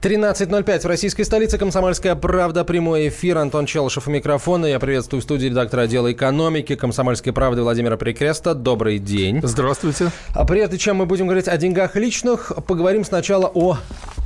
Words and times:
13.05 0.00 0.80
в 0.80 0.84
российской 0.86 1.24
столице. 1.24 1.58
Комсомольская 1.58 2.14
правда. 2.14 2.64
Прямой 2.64 3.08
эфир. 3.08 3.36
Антон 3.36 3.66
Челышев 3.66 4.08
у 4.08 4.10
микрофона. 4.10 4.64
Я 4.64 4.78
приветствую 4.78 5.20
в 5.20 5.24
студии 5.24 5.48
редактора 5.48 5.82
отдела 5.82 6.10
экономики 6.10 6.74
Комсомольской 6.74 7.34
правды 7.34 7.60
Владимира 7.62 7.98
Прикреста. 7.98 8.54
Добрый 8.54 8.98
день. 8.98 9.40
Здравствуйте. 9.42 10.10
А 10.34 10.46
прежде 10.46 10.78
чем 10.78 10.96
мы 10.96 11.04
будем 11.04 11.26
говорить 11.26 11.48
о 11.48 11.56
деньгах 11.58 11.96
личных, 11.96 12.50
поговорим 12.66 13.04
сначала 13.04 13.46
о 13.52 13.76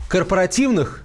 корпоративных 0.08 1.02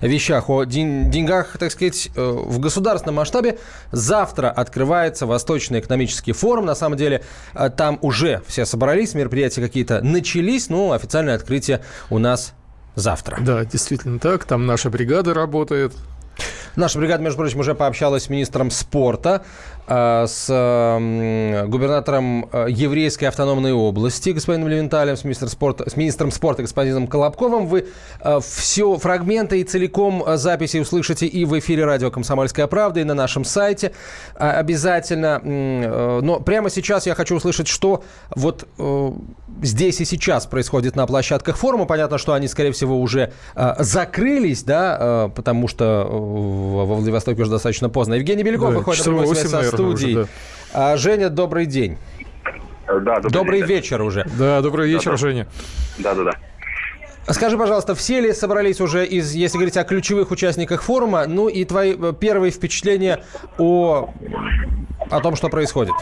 вещах, 0.00 0.50
о 0.50 0.64
деньгах, 0.64 1.56
так 1.56 1.70
сказать, 1.70 2.10
э, 2.16 2.20
в 2.20 2.58
государственном 2.58 3.14
масштабе. 3.14 3.60
Завтра 3.92 4.50
открывается 4.50 5.26
Восточный 5.26 5.78
экономический 5.78 6.32
форум. 6.32 6.66
На 6.66 6.74
самом 6.74 6.98
деле, 6.98 7.22
э, 7.54 7.70
там 7.70 8.00
уже 8.02 8.42
все 8.48 8.66
собрались, 8.66 9.14
мероприятия 9.14 9.60
какие-то 9.60 10.02
начались, 10.02 10.70
но 10.70 10.90
официальное 10.90 11.36
открытие 11.36 11.82
у 12.10 12.18
нас 12.18 12.52
завтра. 12.94 13.38
Да, 13.40 13.64
действительно 13.64 14.18
так. 14.18 14.44
Там 14.44 14.66
наша 14.66 14.90
бригада 14.90 15.34
работает. 15.34 15.92
Наша 16.76 16.98
бригада, 16.98 17.22
между 17.22 17.38
прочим, 17.38 17.60
уже 17.60 17.74
пообщалась 17.74 18.24
с 18.24 18.28
министром 18.28 18.70
спорта. 18.70 19.44
А, 19.94 20.26
с 20.26 20.46
губернатором 21.68 22.48
а, 22.50 22.66
еврейской 22.66 23.26
автономной 23.26 23.72
области 23.72 24.30
господином 24.30 24.68
Левенталем, 24.68 25.18
с 25.18 25.24
министром 25.24 25.50
спорта, 25.50 25.90
с 25.90 25.96
министром 25.96 26.30
спорта 26.30 26.62
господином 26.62 27.06
Колобковым. 27.06 27.66
Вы 27.66 27.88
а, 28.20 28.40
все 28.40 28.96
фрагменты 28.96 29.60
и 29.60 29.64
целиком 29.64 30.24
записи 30.36 30.78
услышите 30.78 31.26
и 31.26 31.44
в 31.44 31.58
эфире 31.58 31.84
радио 31.84 32.10
«Комсомольская 32.10 32.66
правда», 32.68 33.00
и 33.00 33.04
на 33.04 33.12
нашем 33.12 33.44
сайте 33.44 33.92
обязательно. 34.34 35.40
Но 36.22 36.40
прямо 36.40 36.70
сейчас 36.70 37.06
я 37.06 37.14
хочу 37.14 37.36
услышать, 37.36 37.68
что 37.68 38.02
вот 38.34 38.66
здесь 39.62 40.00
и 40.00 40.06
сейчас 40.06 40.46
происходит 40.46 40.96
на 40.96 41.06
площадках 41.06 41.58
форума. 41.58 41.84
Понятно, 41.84 42.16
что 42.16 42.32
они, 42.32 42.48
скорее 42.48 42.72
всего, 42.72 42.98
уже 42.98 43.32
закрылись, 43.78 44.62
да, 44.62 45.30
потому 45.34 45.68
что 45.68 46.06
во 46.08 46.86
Владивостоке 46.86 47.42
уже 47.42 47.50
достаточно 47.50 47.90
поздно. 47.90 48.14
Евгений 48.14 48.42
Беляков 48.42 48.70
да, 48.70 48.78
выходит 48.78 49.06
на 49.06 49.26
связь 49.26 49.50
со 49.50 49.81
студии. 49.90 50.14
Уже, 50.14 50.28
да. 50.72 50.96
Женя, 50.96 51.28
добрый 51.28 51.66
день. 51.66 51.98
Да, 52.86 53.16
добрый, 53.16 53.30
добрый 53.30 53.58
день, 53.60 53.68
вечер 53.68 54.02
уже. 54.02 54.26
Да, 54.38 54.60
добрый 54.60 54.90
вечер, 54.90 55.12
да, 55.12 55.16
Женя. 55.16 55.46
Да, 55.98 56.14
да, 56.14 56.24
да. 56.24 56.32
Скажи, 57.32 57.56
пожалуйста, 57.56 57.94
все 57.94 58.20
ли 58.20 58.32
собрались 58.32 58.80
уже 58.80 59.06
из, 59.06 59.32
если 59.32 59.56
говорить 59.56 59.76
о 59.76 59.84
ключевых 59.84 60.30
участниках 60.32 60.82
форума, 60.82 61.26
ну 61.26 61.48
и 61.48 61.64
твои 61.64 61.94
э, 61.96 62.12
первые 62.18 62.50
впечатления 62.50 63.22
о, 63.58 64.10
о 65.08 65.20
том, 65.20 65.36
что 65.36 65.48
происходит? 65.48 65.94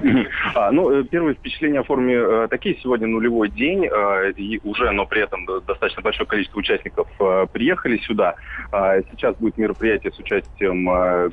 А, 0.54 0.70
ну, 0.70 0.90
э, 0.90 1.04
первые 1.04 1.34
впечатления 1.34 1.80
о 1.80 1.84
форме 1.84 2.14
э, 2.14 2.46
такие. 2.48 2.76
Сегодня 2.82 3.06
нулевой 3.06 3.48
день, 3.48 3.86
э, 3.86 4.32
и 4.36 4.60
уже, 4.64 4.90
но 4.90 5.06
при 5.06 5.22
этом 5.22 5.46
достаточно 5.66 6.02
большое 6.02 6.26
количество 6.26 6.58
участников 6.58 7.08
приехали 7.52 7.98
сюда. 7.98 8.34
А, 8.70 9.00
сейчас 9.10 9.36
будет 9.36 9.56
мероприятие 9.58 10.12
с 10.12 10.18
участием 10.18 10.84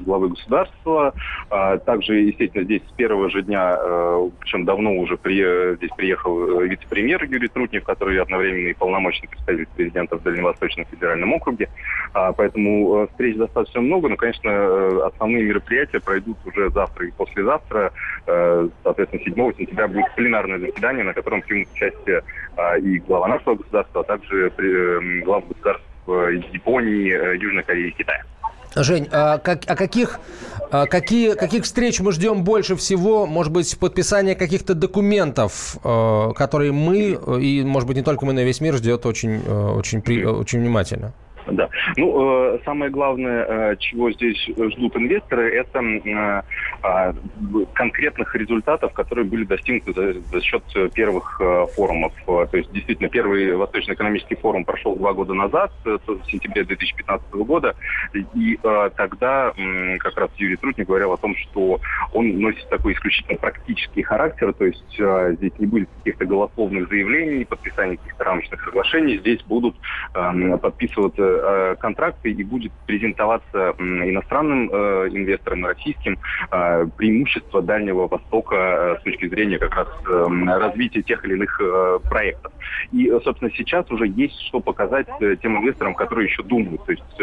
главы 0.03 0.29
государства. 0.29 1.13
А, 1.49 1.77
также, 1.77 2.16
естественно, 2.16 2.63
здесь 2.63 2.81
с 2.88 2.91
первого 2.93 3.29
же 3.29 3.41
дня, 3.41 3.77
причем 4.39 4.66
давно 4.66 4.94
уже 4.95 5.17
при, 5.17 5.75
здесь 5.75 5.91
приехал 5.95 6.61
вице-премьер 6.61 7.23
Юрий 7.25 7.47
Трутнев, 7.47 7.83
который 7.83 8.19
одновременно 8.21 8.69
и 8.69 8.73
полномочный 8.73 9.29
представитель 9.29 9.67
президента 9.75 10.17
в 10.17 10.23
Дальневосточном 10.23 10.85
федеральном 10.85 11.33
округе. 11.33 11.69
Поэтому 12.13 13.07
встреч 13.11 13.38
достаточно 13.38 13.81
много, 13.81 14.09
но, 14.09 14.16
конечно, 14.16 15.05
основные 15.05 15.44
мероприятия 15.44 15.99
пройдут 15.99 16.38
уже 16.45 16.69
завтра 16.71 17.07
и 17.07 17.11
послезавтра 17.11 17.91
соответственно, 18.83 19.23
7 19.23 19.58
сентября 19.58 19.88
будет 19.88 20.16
пленарное 20.16 20.59
заседание, 20.59 21.03
на 21.03 21.14
котором 21.14 21.42
примут 21.42 21.67
участие 21.73 22.22
а, 22.56 22.78
и 22.78 23.00
глава 23.00 23.28
нашего 23.28 23.56
государства, 23.56 24.01
а 24.01 24.03
также 24.03 24.51
э, 24.57 25.22
глав 25.23 25.47
государств 25.47 25.85
э, 26.07 26.41
Японии, 26.51 27.12
э, 27.12 27.38
Южной 27.38 27.63
Кореи 27.63 27.90
и 27.90 27.91
Китая. 27.91 28.23
Жень, 28.75 29.07
а, 29.12 29.40
как, 29.40 29.62
а 29.68 29.75
каких, 29.75 30.19
а 30.72 30.85
какие, 30.85 31.34
каких 31.34 31.63
встреч 31.63 32.00
мы 32.01 32.12
ждем 32.12 32.44
больше 32.44 32.75
всего? 32.75 33.25
Может 33.25 33.51
быть, 33.51 33.79
подписание 33.79 34.35
каких-то 34.35 34.75
документов, 34.75 35.78
которые 35.81 36.72
мы, 36.72 37.18
и, 37.41 37.63
может 37.63 37.88
быть, 37.88 37.97
не 37.97 38.03
только 38.03 38.25
мы, 38.25 38.34
но 38.34 38.41
и 38.41 38.46
весь 38.46 38.62
мир 38.62 38.75
ждет 38.75 39.07
очень, 39.07 39.40
очень, 39.47 40.03
очень 40.23 40.59
внимательно? 40.59 41.13
Да. 41.51 41.69
Ну, 41.97 42.55
э, 42.55 42.59
самое 42.65 42.91
главное, 42.91 43.45
э, 43.45 43.75
чего 43.77 44.11
здесь 44.11 44.37
ждут 44.47 44.95
инвесторы, 44.95 45.53
это 45.55 45.79
э, 45.79 46.41
э, 46.83 47.13
конкретных 47.73 48.35
результатов, 48.35 48.93
которые 48.93 49.25
были 49.25 49.45
достигнуты 49.45 50.21
за, 50.31 50.41
счет 50.41 50.63
первых 50.93 51.41
форумов. 51.75 52.13
То 52.25 52.49
есть, 52.53 52.71
действительно, 52.71 53.09
первый 53.09 53.55
Восточный 53.55 53.93
экономический 53.93 54.35
форум 54.35 54.63
прошел 54.63 54.95
два 54.95 55.13
года 55.13 55.33
назад, 55.33 55.71
в 55.83 56.25
сентябре 56.31 56.63
2015 56.63 57.31
года, 57.33 57.75
и 58.13 58.57
тогда 58.95 59.53
как 59.99 60.17
раз 60.17 60.29
Юрий 60.37 60.55
Трутник 60.55 60.87
говорил 60.87 61.11
о 61.11 61.17
том, 61.17 61.35
что 61.35 61.79
он 62.13 62.39
носит 62.39 62.67
такой 62.69 62.93
исключительно 62.93 63.37
практический 63.37 64.01
характер, 64.01 64.53
то 64.53 64.66
есть 64.66 64.83
здесь 64.93 65.51
не 65.59 65.66
будет 65.66 65.89
каких-то 65.97 66.25
голословных 66.25 66.89
заявлений, 66.89 67.45
подписания 67.45 67.97
каких-то 67.97 68.23
рамочных 68.23 68.63
соглашений, 68.63 69.17
здесь 69.17 69.41
будут 69.43 69.75
э, 70.13 70.57
подписываться 70.57 71.38
Э, 71.41 71.75
контракты 71.79 72.31
и 72.31 72.44
будет 72.44 72.72
презентоваться 72.85 73.73
иностранным 73.79 74.69
э, 74.72 75.09
инвесторам, 75.11 75.66
российским, 75.66 76.17
э, 76.51 76.85
преимущество 76.97 77.61
Дальнего 77.61 78.07
Востока 78.07 78.97
с 79.00 79.03
точки 79.03 79.27
зрения 79.27 79.57
как 79.57 79.75
раз 79.75 79.88
развития 80.05 81.01
тех 81.01 81.23
или 81.25 81.33
иных 81.33 81.61
проектов. 82.09 82.51
И, 82.91 83.09
собственно, 83.23 83.51
сейчас 83.55 83.89
уже 83.91 84.07
есть 84.07 84.39
что 84.47 84.59
показать 84.59 85.07
тем 85.41 85.57
инвесторам, 85.57 85.95
которые 85.95 86.28
еще 86.28 86.44
думают. 86.44 86.83
То 86.85 86.91
есть, 86.91 87.22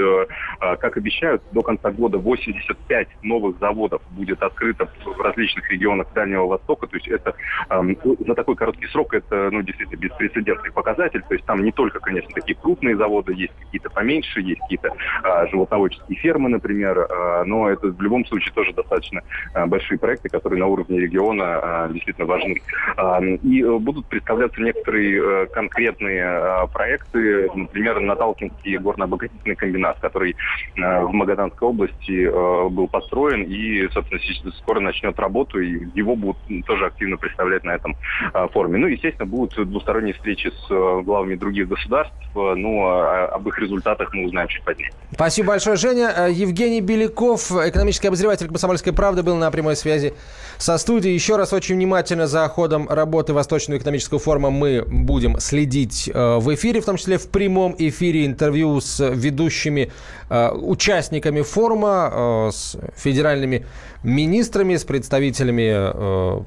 как 0.80 0.96
обещают, 0.96 1.42
до 1.52 1.62
конца 1.62 1.90
года 1.90 2.18
85 2.18 3.08
новых 3.22 3.58
заводов 3.58 4.02
будет 4.10 4.42
открыто 4.42 4.88
в 5.04 5.20
различных 5.20 5.70
регионах 5.70 6.12
Дальнего 6.14 6.46
Востока. 6.46 6.86
То 6.86 6.96
есть 6.96 7.08
это 7.08 7.34
за 7.68 8.34
такой 8.34 8.56
короткий 8.56 8.86
срок 8.88 9.14
это 9.14 9.50
ну, 9.50 9.62
действительно 9.62 9.98
беспрецедентный 9.98 10.72
показатель. 10.72 11.22
То 11.28 11.34
есть 11.34 11.46
там 11.46 11.62
не 11.62 11.72
только, 11.72 12.00
конечно, 12.00 12.30
такие 12.34 12.56
крупные 12.56 12.96
заводы, 12.96 13.34
есть 13.34 13.52
какие-то 13.58 13.90
поменьше, 13.90 14.05
есть 14.14 14.60
какие-то 14.60 14.90
а, 15.22 15.46
животноводческие 15.46 16.18
фермы, 16.18 16.48
например, 16.48 16.98
а, 17.08 17.44
но 17.44 17.68
это 17.70 17.88
в 17.88 18.00
любом 18.00 18.24
случае 18.26 18.52
тоже 18.54 18.72
достаточно 18.72 19.22
а, 19.54 19.66
большие 19.66 19.98
проекты, 19.98 20.28
которые 20.28 20.60
на 20.60 20.66
уровне 20.66 21.00
региона 21.00 21.44
а, 21.62 21.88
действительно 21.88 22.26
важны. 22.26 22.60
А, 22.96 23.20
и 23.22 23.62
а, 23.62 23.78
будут 23.78 24.06
представляться 24.06 24.60
некоторые 24.60 25.22
а, 25.22 25.46
конкретные 25.46 26.24
а, 26.24 26.66
проекты, 26.66 27.48
например, 27.54 28.00
Наталкинский 28.00 28.76
горно-обогатительный 28.78 29.56
комбинат, 29.56 29.98
который 30.00 30.36
а, 30.80 31.04
в 31.04 31.12
Магаданской 31.12 31.68
области 31.68 32.28
а, 32.30 32.68
был 32.68 32.88
построен 32.88 33.42
и, 33.44 33.88
собственно, 33.88 34.20
скоро 34.58 34.80
начнет 34.80 35.18
работу, 35.18 35.60
и 35.60 35.86
его 35.94 36.16
будут 36.16 36.38
тоже 36.66 36.86
активно 36.86 37.16
представлять 37.16 37.64
на 37.64 37.74
этом 37.74 37.96
а, 38.32 38.48
форуме. 38.48 38.78
Ну, 38.78 38.86
естественно, 38.86 39.26
будут 39.26 39.54
двусторонние 39.68 40.14
встречи 40.14 40.50
с 40.50 40.68
главами 41.02 41.34
других 41.34 41.68
государств, 41.68 42.14
но 42.34 42.86
а, 42.86 43.26
об 43.26 43.48
их 43.48 43.58
результатах 43.58 43.85
результатах 43.86 44.12
мы 44.12 44.26
узнаем 44.26 44.48
чуть 44.48 44.64
позднее. 44.64 44.90
Спасибо 45.12 45.48
большое, 45.48 45.76
Женя. 45.76 46.12
Э, 46.16 46.32
Евгений 46.32 46.80
Беляков, 46.80 47.50
экономический 47.52 48.08
обозреватель 48.08 48.48
«Комсомольской 48.48 48.92
правды», 48.92 49.22
был 49.22 49.36
на 49.36 49.50
прямой 49.50 49.76
связи 49.76 50.14
со 50.58 50.78
студией. 50.78 51.14
Еще 51.14 51.36
раз 51.36 51.52
очень 51.52 51.76
внимательно 51.76 52.26
за 52.26 52.46
ходом 52.48 52.88
работы 52.88 53.32
Восточного 53.32 53.78
экономического 53.78 54.18
форума 54.18 54.50
мы 54.50 54.84
будем 54.86 55.38
следить 55.38 56.10
э, 56.12 56.36
в 56.38 56.54
эфире, 56.54 56.80
в 56.80 56.84
том 56.84 56.96
числе 56.96 57.18
в 57.18 57.28
прямом 57.28 57.74
эфире 57.78 58.26
интервью 58.26 58.80
с 58.80 59.00
ведущими 59.08 59.92
э, 60.28 60.50
участниками 60.50 61.42
форума, 61.42 62.50
с 62.52 62.76
федеральными 62.96 63.66
министрами, 64.06 64.76
с 64.76 64.84
представителями 64.84 66.42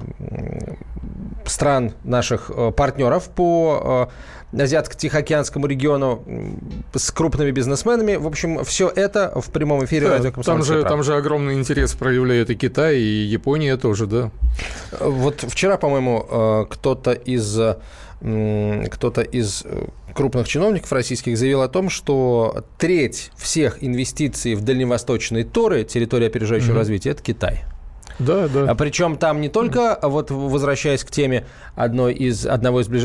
стран 1.48 1.92
наших 2.04 2.50
партнеров 2.76 3.28
по 3.30 4.08
Азиатско-Тихоокеанскому 4.52 5.66
региону 5.66 6.22
с 6.94 7.10
крупными 7.10 7.50
бизнесменами. 7.50 8.16
В 8.16 8.26
общем, 8.26 8.64
все 8.64 8.88
это 8.88 9.32
в 9.40 9.50
прямом 9.50 9.84
эфире 9.84 10.08
да, 10.08 10.18
радио 10.18 10.32
там 10.42 10.62
же, 10.62 10.82
там 10.82 11.02
же 11.02 11.14
огромный 11.14 11.54
интерес 11.54 11.94
проявляет 11.94 12.50
и 12.50 12.56
Китай, 12.56 12.98
и 12.98 13.24
Япония 13.24 13.76
тоже, 13.76 14.06
да. 14.06 14.30
Вот 14.98 15.44
вчера, 15.46 15.76
по-моему, 15.76 16.26
э, 16.28 16.64
кто-то 16.68 17.12
из 17.12 17.58
кто-то 18.20 19.22
из 19.22 19.62
э, 19.64 19.86
крупных 20.14 20.46
чиновников 20.46 20.92
российских 20.92 21.38
заявил 21.38 21.62
о 21.62 21.68
том, 21.68 21.88
что 21.88 22.64
треть 22.78 23.30
всех 23.36 23.82
инвестиций 23.82 24.54
в 24.54 24.60
дальневосточные 24.60 25.44
торы, 25.44 25.84
территории 25.84 26.26
опережающего 26.26 26.72
mm-hmm. 26.72 26.76
развития, 26.76 27.10
это 27.10 27.22
Китай. 27.22 27.64
Да, 28.18 28.48
да. 28.48 28.70
А 28.70 28.74
причем 28.74 29.16
там 29.16 29.40
не 29.40 29.48
только, 29.48 29.98
вот 30.02 30.30
возвращаясь 30.30 31.02
к 31.02 31.10
теме 31.10 31.46
одной 31.74 32.12
из, 32.12 32.44
одного 32.44 32.82
из 32.82 32.88
ближ... 32.88 33.04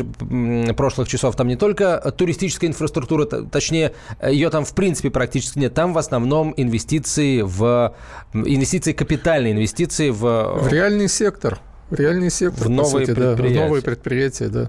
прошлых 0.76 1.08
часов, 1.08 1.34
там 1.36 1.48
не 1.48 1.56
только 1.56 1.98
туристическая 2.16 2.68
инфраструктура, 2.68 3.24
точнее, 3.24 3.92
ее 4.22 4.50
там 4.50 4.66
в 4.66 4.74
принципе 4.74 5.10
практически 5.10 5.58
нет. 5.58 5.72
Там 5.72 5.94
в 5.94 5.98
основном 5.98 6.52
инвестиции 6.58 7.40
в 7.40 7.94
инвестиции, 8.34 8.92
капитальные 8.92 9.54
инвестиции 9.54 10.10
в... 10.10 10.20
В 10.20 10.68
реальный 10.68 11.08
сектор. 11.08 11.60
В 11.90 11.94
реальный 11.94 12.30
сектор, 12.30 12.66
в 12.66 12.70
новые 12.70 13.06
сути. 13.06 13.18
Да, 13.18 13.34
в 13.34 13.40
новые 13.40 13.82
предприятия, 13.82 14.48
да. 14.48 14.68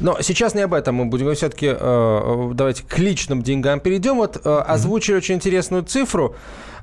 Но 0.00 0.20
сейчас 0.22 0.54
не 0.54 0.62
об 0.62 0.74
этом 0.74 0.96
мы 0.96 1.04
будем. 1.06 1.32
все-таки 1.34 1.68
э, 1.78 2.50
давайте 2.54 2.82
к 2.82 2.98
личным 2.98 3.42
деньгам 3.42 3.80
перейдем. 3.80 4.16
Вот 4.16 4.40
э, 4.44 4.58
озвучили 4.66 5.14
mm-hmm. 5.14 5.18
очень 5.18 5.34
интересную 5.36 5.84
цифру 5.84 6.34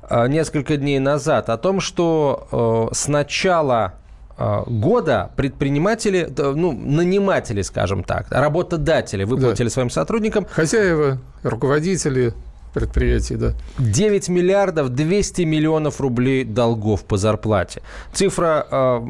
э, 0.08 0.28
несколько 0.28 0.76
дней 0.78 0.98
назад 0.98 1.50
о 1.50 1.58
том, 1.58 1.80
что 1.80 2.88
э, 2.90 2.94
с 2.94 3.08
начала 3.08 3.94
э, 4.38 4.62
года 4.66 5.30
предприниматели, 5.36 6.32
ну, 6.36 6.72
наниматели, 6.72 7.60
скажем 7.60 8.02
так, 8.02 8.28
работодатели 8.30 9.24
выплатили 9.24 9.66
да. 9.66 9.72
своим 9.72 9.90
сотрудникам... 9.90 10.46
Хозяева, 10.50 11.18
руководители, 11.42 12.32
предприятий, 12.76 13.36
да. 13.36 13.54
9 13.78 14.28
миллиардов 14.28 14.90
200 14.90 15.42
миллионов 15.42 15.98
рублей 15.98 16.44
долгов 16.44 17.06
по 17.06 17.16
зарплате. 17.16 17.80
Цифра 18.12 18.66
э, 18.70 19.00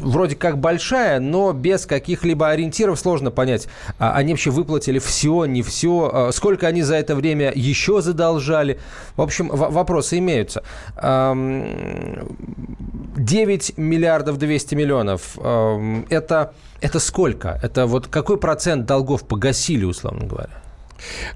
вроде 0.00 0.36
как 0.36 0.56
большая, 0.56 1.20
но 1.20 1.52
без 1.52 1.84
каких-либо 1.84 2.48
ориентиров 2.48 2.98
сложно 2.98 3.30
понять, 3.30 3.68
а 3.98 4.14
они 4.14 4.32
вообще 4.32 4.48
выплатили 4.48 4.98
все, 4.98 5.44
не 5.44 5.60
все, 5.60 6.28
э, 6.30 6.32
сколько 6.32 6.66
они 6.66 6.80
за 6.80 6.94
это 6.94 7.14
время 7.14 7.52
еще 7.54 8.00
задолжали. 8.00 8.80
В 9.16 9.20
общем, 9.20 9.48
вопросы 9.48 10.16
имеются. 10.16 10.62
Э, 10.96 12.24
9 13.18 13.76
миллиардов 13.76 14.38
200 14.38 14.74
миллионов 14.74 15.38
это, 16.08 16.52
это 16.80 16.98
сколько? 16.98 17.60
Это 17.62 17.86
вот 17.86 18.08
какой 18.08 18.38
процент 18.38 18.86
долгов 18.86 19.24
погасили, 19.24 19.84
условно 19.84 20.26
говоря? 20.26 20.63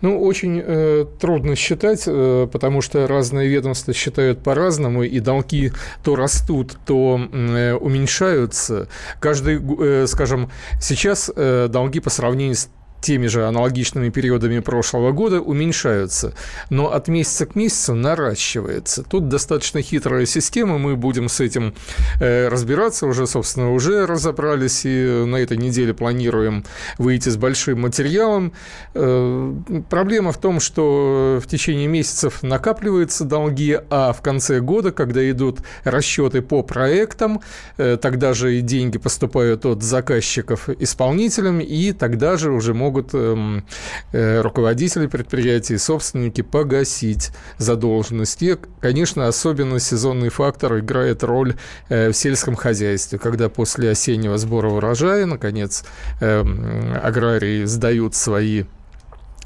Ну, 0.01 0.21
очень 0.23 0.63
э, 0.65 1.07
трудно 1.21 1.57
считать, 1.57 2.05
э, 2.07 2.49
потому 2.51 2.81
что 2.81 3.07
разные 3.07 3.49
ведомства 3.49 3.93
считают 3.93 4.43
по-разному, 4.43 5.03
и 5.03 5.21
долги 5.21 5.73
то 6.03 6.17
растут, 6.17 6.77
то 6.87 7.21
э, 7.33 7.75
уменьшаются. 7.75 8.89
Каждый, 9.21 9.61
э, 9.81 10.07
скажем, 10.07 10.51
сейчас 10.81 11.31
э, 11.35 11.69
долги 11.71 12.01
по 12.01 12.11
сравнению 12.11 12.57
с 12.57 12.69
теми 13.01 13.27
же 13.27 13.47
аналогичными 13.47 14.11
периодами 14.11 14.59
прошлого 14.61 15.13
года 15.13 15.41
уменьшаются, 15.41 16.35
но 16.71 16.93
от 16.93 17.09
месяца 17.09 17.47
к 17.47 17.55
месяцу 17.55 17.95
наращивается. 17.95 19.03
Тут 19.03 19.29
достаточно 19.29 19.83
хитрая 19.83 20.27
система, 20.27 20.79
мы 20.79 20.97
будем 20.97 21.29
с 21.29 21.41
этим 21.41 21.75
э, 22.21 22.49
разбираться 22.49 23.07
уже, 23.07 23.27
собственно, 23.27 23.73
уже 23.73 24.07
разобрались 24.07 24.83
и 24.85 25.25
на 25.27 25.37
этой 25.37 25.57
неделе 25.57 25.95
планируем 25.95 26.65
выйти 26.99 27.29
с 27.29 27.37
большим 27.37 27.83
материалом. 27.83 28.53
Э, 28.95 29.55
проблема 29.89 30.33
в 30.33 30.39
том, 30.39 30.61
что 30.61 31.41
в 31.43 31.47
течение 31.47 31.87
месяцев 31.87 32.43
накапливаются 32.43 33.25
долги, 33.25 33.79
а 33.91 34.13
в 34.13 34.21
конце 34.23 34.61
года, 34.61 34.91
когда 34.93 35.29
идут 35.31 35.61
расчеты 35.85 36.43
по 36.43 36.63
проектам, 36.63 37.41
э, 37.77 37.97
тогда 38.01 38.35
же 38.35 38.59
и 38.59 38.61
деньги 38.61 38.99
поступают 38.99 39.65
от 39.65 39.83
заказчиков 39.83 40.69
исполнителям, 40.69 41.61
и 41.61 41.93
тогда 41.93 42.37
же 42.37 42.51
уже 42.51 42.75
могут 42.75 42.88
могут 42.89 43.11
эм, 43.13 43.65
э, 44.13 44.41
руководители 44.41 45.07
предприятий, 45.07 45.77
собственники 45.77 46.41
погасить 46.41 47.31
задолженность. 47.59 48.43
И, 48.43 48.57
конечно, 48.81 49.29
особенно 49.29 49.79
сезонный 49.79 50.31
фактор 50.31 50.79
играет 50.79 51.23
роль 51.23 51.55
э, 51.91 52.11
в 52.11 52.15
сельском 52.15 52.57
хозяйстве, 52.57 53.19
когда 53.19 53.51
после 53.51 53.91
осеннего 53.91 54.39
сбора 54.39 54.71
урожая, 54.71 55.27
наконец, 55.27 55.85
эм, 56.21 56.95
аграрии 57.03 57.65
сдают 57.67 58.15
свои 58.15 58.65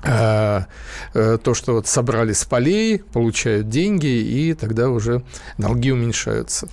то, 0.03 1.55
что 1.55 1.75
вот 1.75 1.87
собрали 1.87 2.33
с 2.33 2.45
полей, 2.45 2.99
получают 2.99 3.69
деньги, 3.69 4.07
и 4.07 4.55
тогда 4.55 4.89
уже 4.89 5.23
долги 5.59 5.93
уменьшаются. 5.93 6.69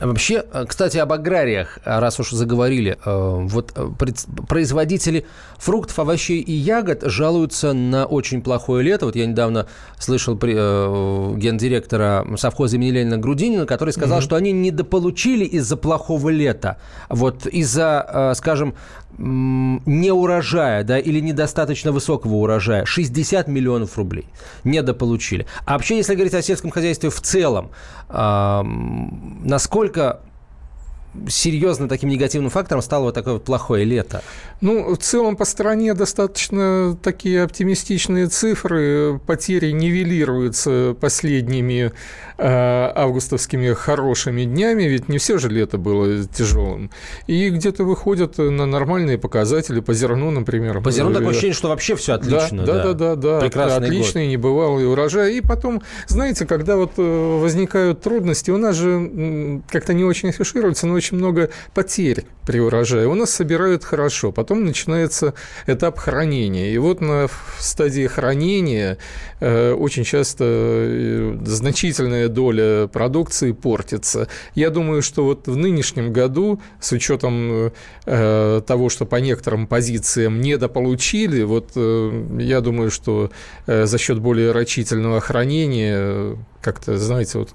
Вообще, 0.00 0.44
э, 0.52 0.64
кстати, 0.68 0.96
об 0.98 1.12
аграриях, 1.12 1.78
раз 1.84 2.20
уж 2.20 2.30
заговорили, 2.30 2.96
э, 3.04 3.38
вот 3.48 3.72
производители 4.48 5.26
фруктов, 5.58 5.98
овощей 5.98 6.40
и 6.40 6.52
ягод 6.52 7.02
жалуются 7.02 7.72
на 7.72 8.06
очень 8.06 8.42
плохое 8.42 8.84
лето. 8.84 9.06
Вот 9.06 9.16
я 9.16 9.26
недавно 9.26 9.66
слышал 9.98 10.36
гендиректора 10.36 12.24
совхоза 12.36 12.76
имени 12.76 12.92
Ленина 12.92 13.18
Грудинина, 13.18 13.66
который 13.66 13.90
сказал, 13.90 14.20
mm-hmm. 14.20 14.22
что 14.22 14.36
они 14.36 14.52
недополучили 14.52 15.44
из-за 15.44 15.76
плохого 15.76 16.28
лета. 16.28 16.76
Вот 17.08 17.46
из-за, 17.46 18.34
скажем, 18.36 18.74
не 19.18 20.12
урожая, 20.12 20.84
да, 20.84 20.98
или 20.98 21.20
недостаточно 21.20 21.92
высокого 21.92 22.34
урожая, 22.34 22.84
60 22.84 23.48
миллионов 23.48 23.98
рублей 23.98 24.26
недополучили. 24.64 25.46
А 25.66 25.72
вообще, 25.72 25.96
если 25.96 26.14
говорить 26.14 26.34
о 26.34 26.42
сельском 26.42 26.70
хозяйстве 26.70 27.10
в 27.10 27.20
целом, 27.20 27.70
насколько 29.44 30.20
серьезно 31.28 31.88
таким 31.88 32.08
негативным 32.08 32.50
фактором 32.50 32.82
стало 32.82 33.04
вот 33.04 33.14
такое 33.14 33.34
вот 33.34 33.44
плохое 33.44 33.84
лето? 33.84 34.22
Ну, 34.60 34.94
в 34.94 34.98
целом 34.98 35.36
по 35.36 35.44
стране 35.44 35.94
достаточно 35.94 36.96
такие 37.02 37.42
оптимистичные 37.42 38.26
цифры. 38.26 39.20
Потери 39.26 39.70
нивелируются 39.70 40.96
последними 41.00 41.92
э, 42.38 42.92
августовскими 42.94 43.72
хорошими 43.72 44.44
днями, 44.44 44.84
ведь 44.84 45.08
не 45.08 45.18
все 45.18 45.38
же 45.38 45.48
лето 45.48 45.78
было 45.78 46.24
тяжелым. 46.24 46.90
И 47.26 47.50
где-то 47.50 47.84
выходят 47.84 48.38
на 48.38 48.66
нормальные 48.66 49.18
показатели 49.18 49.80
по 49.80 49.94
зерну, 49.94 50.30
например. 50.30 50.80
По 50.80 50.90
зерну 50.90 51.12
такое 51.12 51.30
ощущение, 51.30 51.54
что 51.54 51.68
вообще 51.68 51.96
все 51.96 52.14
отлично. 52.14 52.64
Да, 52.64 52.82
да, 52.82 52.92
да, 52.92 52.94
да. 52.94 53.16
да. 53.16 53.40
Прекрасный 53.40 53.86
Отличный, 53.86 54.24
год. 54.24 54.32
небывалый 54.32 54.90
урожай. 54.90 55.36
И 55.36 55.40
потом, 55.40 55.82
знаете, 56.06 56.46
когда 56.46 56.76
вот 56.76 56.92
э, 56.96 57.38
возникают 57.40 58.00
трудности, 58.02 58.50
у 58.50 58.58
нас 58.58 58.76
же 58.76 59.62
как-то 59.68 59.94
не 59.94 60.04
очень 60.04 60.30
афишируется, 60.30 60.86
но 60.86 60.94
очень 60.98 61.16
много 61.16 61.50
потерь 61.74 62.26
при 62.46 62.60
урожае. 62.60 63.06
У 63.06 63.14
нас 63.14 63.30
собирают 63.30 63.84
хорошо, 63.84 64.32
потом 64.32 64.64
начинается 64.64 65.34
этап 65.66 65.98
хранения. 65.98 66.70
И 66.70 66.78
вот 66.78 67.00
на 67.00 67.28
стадии 67.58 68.06
хранения 68.06 68.98
э, 69.40 69.72
очень 69.72 70.04
часто 70.04 70.44
э, 70.46 71.38
значительная 71.44 72.28
доля 72.28 72.86
продукции 72.88 73.52
портится. 73.52 74.28
Я 74.54 74.70
думаю, 74.70 75.02
что 75.02 75.24
вот 75.24 75.46
в 75.46 75.56
нынешнем 75.56 76.12
году, 76.12 76.60
с 76.80 76.92
учетом 76.92 77.70
э, 78.06 78.62
того, 78.66 78.88
что 78.88 79.06
по 79.06 79.16
некоторым 79.16 79.66
позициям 79.66 80.40
недополучили, 80.40 81.42
вот 81.42 81.72
я 81.76 82.60
думаю, 82.60 82.90
что 82.90 83.30
за 83.66 83.98
счет 83.98 84.18
более 84.20 84.52
рачительного 84.52 85.20
хранения 85.20 86.36
как-то, 86.60 86.98
знаете, 86.98 87.38
вот 87.38 87.50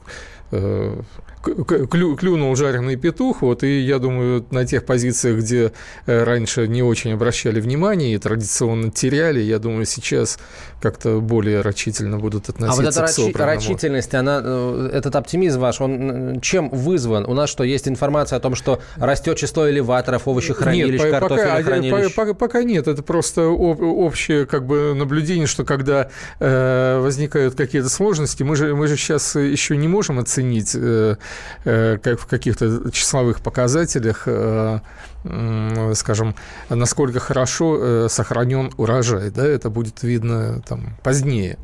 клю, 1.44 2.16
клюнул 2.16 2.56
жареный 2.56 2.96
петух, 2.96 3.42
вот, 3.42 3.64
и 3.64 3.80
я 3.82 4.00
думаю, 4.00 4.46
на 4.52 4.66
тех 4.66 4.86
позициях, 4.86 5.40
где 5.40 5.74
э, 6.06 6.24
раньше 6.24 6.68
не 6.68 6.82
очень 6.82 7.14
обращали 7.14 7.60
внимание 7.60 8.16
и 8.16 8.18
традиционно 8.18 8.92
теряли, 8.92 9.42
я 9.42 9.60
думаю, 9.60 9.86
сейчас 9.86 10.40
как-то 10.84 11.20
более 11.20 11.62
рачительно 11.62 12.20
будут 12.20 12.50
относиться 12.50 12.82
а 12.82 12.86
вот 12.86 12.96
эта 12.96 13.06
к 13.06 13.10
собранному. 13.10 13.46
рачительность, 13.46 14.14
она, 14.14 14.42
э, 14.44 14.90
этот 14.94 15.16
оптимизм 15.16 15.60
ваш, 15.60 15.82
он 15.82 16.40
чем 16.42 16.70
вызван? 16.70 17.26
У 17.26 17.34
нас 17.34 17.50
что, 17.50 17.64
есть 17.64 17.88
информация 17.88 18.38
о 18.38 18.40
том, 18.40 18.54
что 18.54 18.82
растет 18.98 19.38
число 19.38 19.70
элеваторов, 19.70 20.28
овощехранилищ, 20.28 21.02
нет, 21.02 21.12
картофелехранилищ? 21.12 22.14
Пока, 22.14 22.34
пока, 22.34 22.34
пока 22.34 22.64
нет, 22.64 22.88
это 22.88 23.02
просто 23.02 23.48
общее 23.48 24.46
как 24.46 24.68
бы 24.68 24.94
наблюдение, 24.94 25.48
что 25.48 25.66
когда 25.66 26.10
э, 26.40 27.00
возникают 27.00 27.56
какие-то 27.56 27.90
сложности, 27.90 28.44
мы 28.44 28.56
же, 28.56 28.76
мы 28.76 28.88
же 28.88 28.98
сейчас 28.98 29.36
еще 29.36 29.76
не 29.78 29.88
можем 29.88 30.20
оценить 30.20 30.76
э, 30.76 31.16
Э, 31.66 31.98
как 32.02 32.20
в 32.20 32.26
каких-то 32.28 32.92
числовых 32.92 33.42
показателях 33.42 34.24
э, 34.26 34.80
скажем, 35.94 36.36
насколько 36.70 37.20
хорошо 37.20 37.78
э, 37.80 38.08
сохранен 38.10 38.72
урожай, 38.78 39.30
да, 39.30 39.48
это 39.48 39.70
будет 39.70 40.04
видно 40.04 40.62
там 40.68 40.98
позднее. 41.02 41.58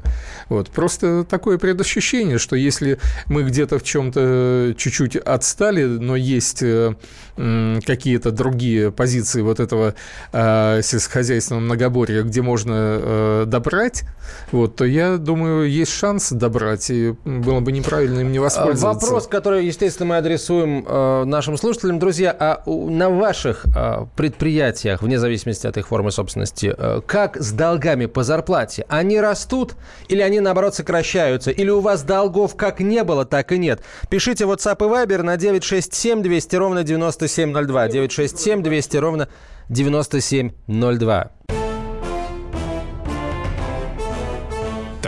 Вот. 0.47 0.69
Просто 0.69 1.25
такое 1.25 1.57
предощущение, 1.57 2.37
что 2.37 2.55
если 2.55 2.99
мы 3.27 3.43
где-то 3.43 3.77
в 3.77 3.83
чем-то 3.83 4.75
чуть-чуть 4.77 5.17
отстали, 5.17 5.83
но 5.83 6.15
есть 6.15 6.63
э, 6.63 6.95
какие-то 7.35 8.31
другие 8.31 8.91
позиции 8.91 9.41
вот 9.41 9.59
этого 9.59 9.93
э, 10.31 10.81
сельскохозяйственного 10.81 11.63
многоборья, 11.63 12.23
где 12.23 12.41
можно 12.41 13.45
добрать, 13.45 14.03
вот, 14.51 14.77
то 14.77 14.85
я 14.85 15.17
думаю, 15.17 15.69
есть 15.69 15.91
шанс 15.91 16.31
добрать, 16.31 16.89
и 16.89 17.13
было 17.25 17.59
бы 17.59 17.71
неправильно 17.71 18.21
им 18.21 18.31
не 18.31 18.39
воспользоваться. 18.39 19.05
Вопрос, 19.05 19.27
который, 19.27 19.65
естественно, 19.65 20.07
мы 20.07 20.17
адресуем 20.17 20.85
нашим 21.29 21.57
слушателям. 21.57 21.99
Друзья, 21.99 22.35
а 22.37 22.63
на 22.65 23.09
ваших 23.09 23.48
ваших 23.49 23.65
э, 23.75 24.05
предприятиях, 24.15 25.01
вне 25.01 25.19
зависимости 25.19 25.67
от 25.67 25.77
их 25.77 25.87
формы 25.87 26.11
собственности, 26.11 26.73
э, 26.77 27.01
как 27.05 27.37
с 27.37 27.51
долгами 27.51 28.05
по 28.05 28.23
зарплате? 28.23 28.85
Они 28.89 29.19
растут 29.19 29.75
или 30.07 30.21
они, 30.21 30.39
наоборот, 30.39 30.75
сокращаются? 30.75 31.51
Или 31.51 31.69
у 31.69 31.81
вас 31.81 32.03
долгов 32.03 32.55
как 32.55 32.79
не 32.79 33.03
было, 33.03 33.25
так 33.25 33.51
и 33.51 33.57
нет? 33.57 33.81
Пишите 34.09 34.45
WhatsApp 34.45 34.77
и 34.79 34.89
Viber 34.89 35.23
на 35.23 35.37
967 35.37 36.21
200 36.21 36.55
ровно 36.55 36.83
9702. 36.83 37.87
967 37.87 38.63
200 38.63 38.97
ровно 38.97 39.29
9702. 39.69 41.31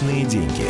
Личные 0.00 0.24
деньги. 0.24 0.64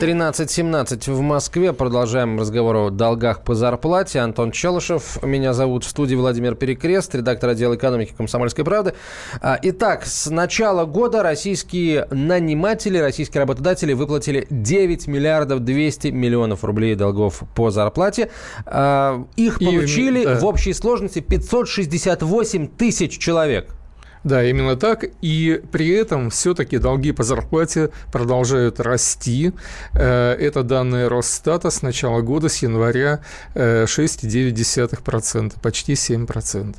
13.17 0.00 1.12
в 1.12 1.20
Москве. 1.20 1.72
Продолжаем 1.72 2.40
разговор 2.40 2.76
о 2.76 2.90
долгах 2.90 3.44
по 3.44 3.54
зарплате. 3.54 4.18
Антон 4.18 4.50
Челышев. 4.50 5.22
Меня 5.22 5.52
зовут 5.52 5.84
в 5.84 5.88
студии 5.88 6.16
Владимир 6.16 6.56
Перекрест, 6.56 7.14
редактор 7.14 7.50
отдела 7.50 7.76
экономики 7.76 8.12
«Комсомольской 8.16 8.64
правды». 8.64 8.94
А, 9.40 9.58
итак, 9.62 10.04
с 10.04 10.28
начала 10.30 10.84
года 10.84 11.22
российские 11.22 12.08
наниматели, 12.10 12.98
российские 12.98 13.42
работодатели 13.42 13.92
выплатили 13.92 14.48
9 14.50 15.06
миллиардов 15.06 15.60
200 15.60 16.08
миллионов 16.08 16.64
рублей 16.64 16.96
долгов 16.96 17.42
по 17.54 17.70
зарплате. 17.70 18.30
А, 18.66 19.26
их 19.36 19.58
получили 19.60 20.22
И, 20.22 20.24
да. 20.24 20.40
в 20.40 20.44
общей 20.44 20.72
сложности 20.72 21.20
568 21.20 22.66
тысяч 22.68 23.18
человек. 23.18 23.76
Да, 24.24 24.44
именно 24.44 24.76
так. 24.76 25.04
И 25.22 25.62
при 25.72 25.88
этом 25.90 26.30
все-таки 26.30 26.78
долги 26.78 27.12
по 27.12 27.22
зарплате 27.22 27.90
продолжают 28.12 28.80
расти. 28.80 29.52
Э, 29.94 30.32
это 30.32 30.62
данные 30.62 31.08
Росстата 31.08 31.70
с 31.70 31.82
начала 31.82 32.20
года, 32.20 32.48
с 32.48 32.62
января 32.62 33.20
6,9%, 33.54 35.56
э, 35.56 35.60
почти 35.60 35.94
7%. 35.94 36.76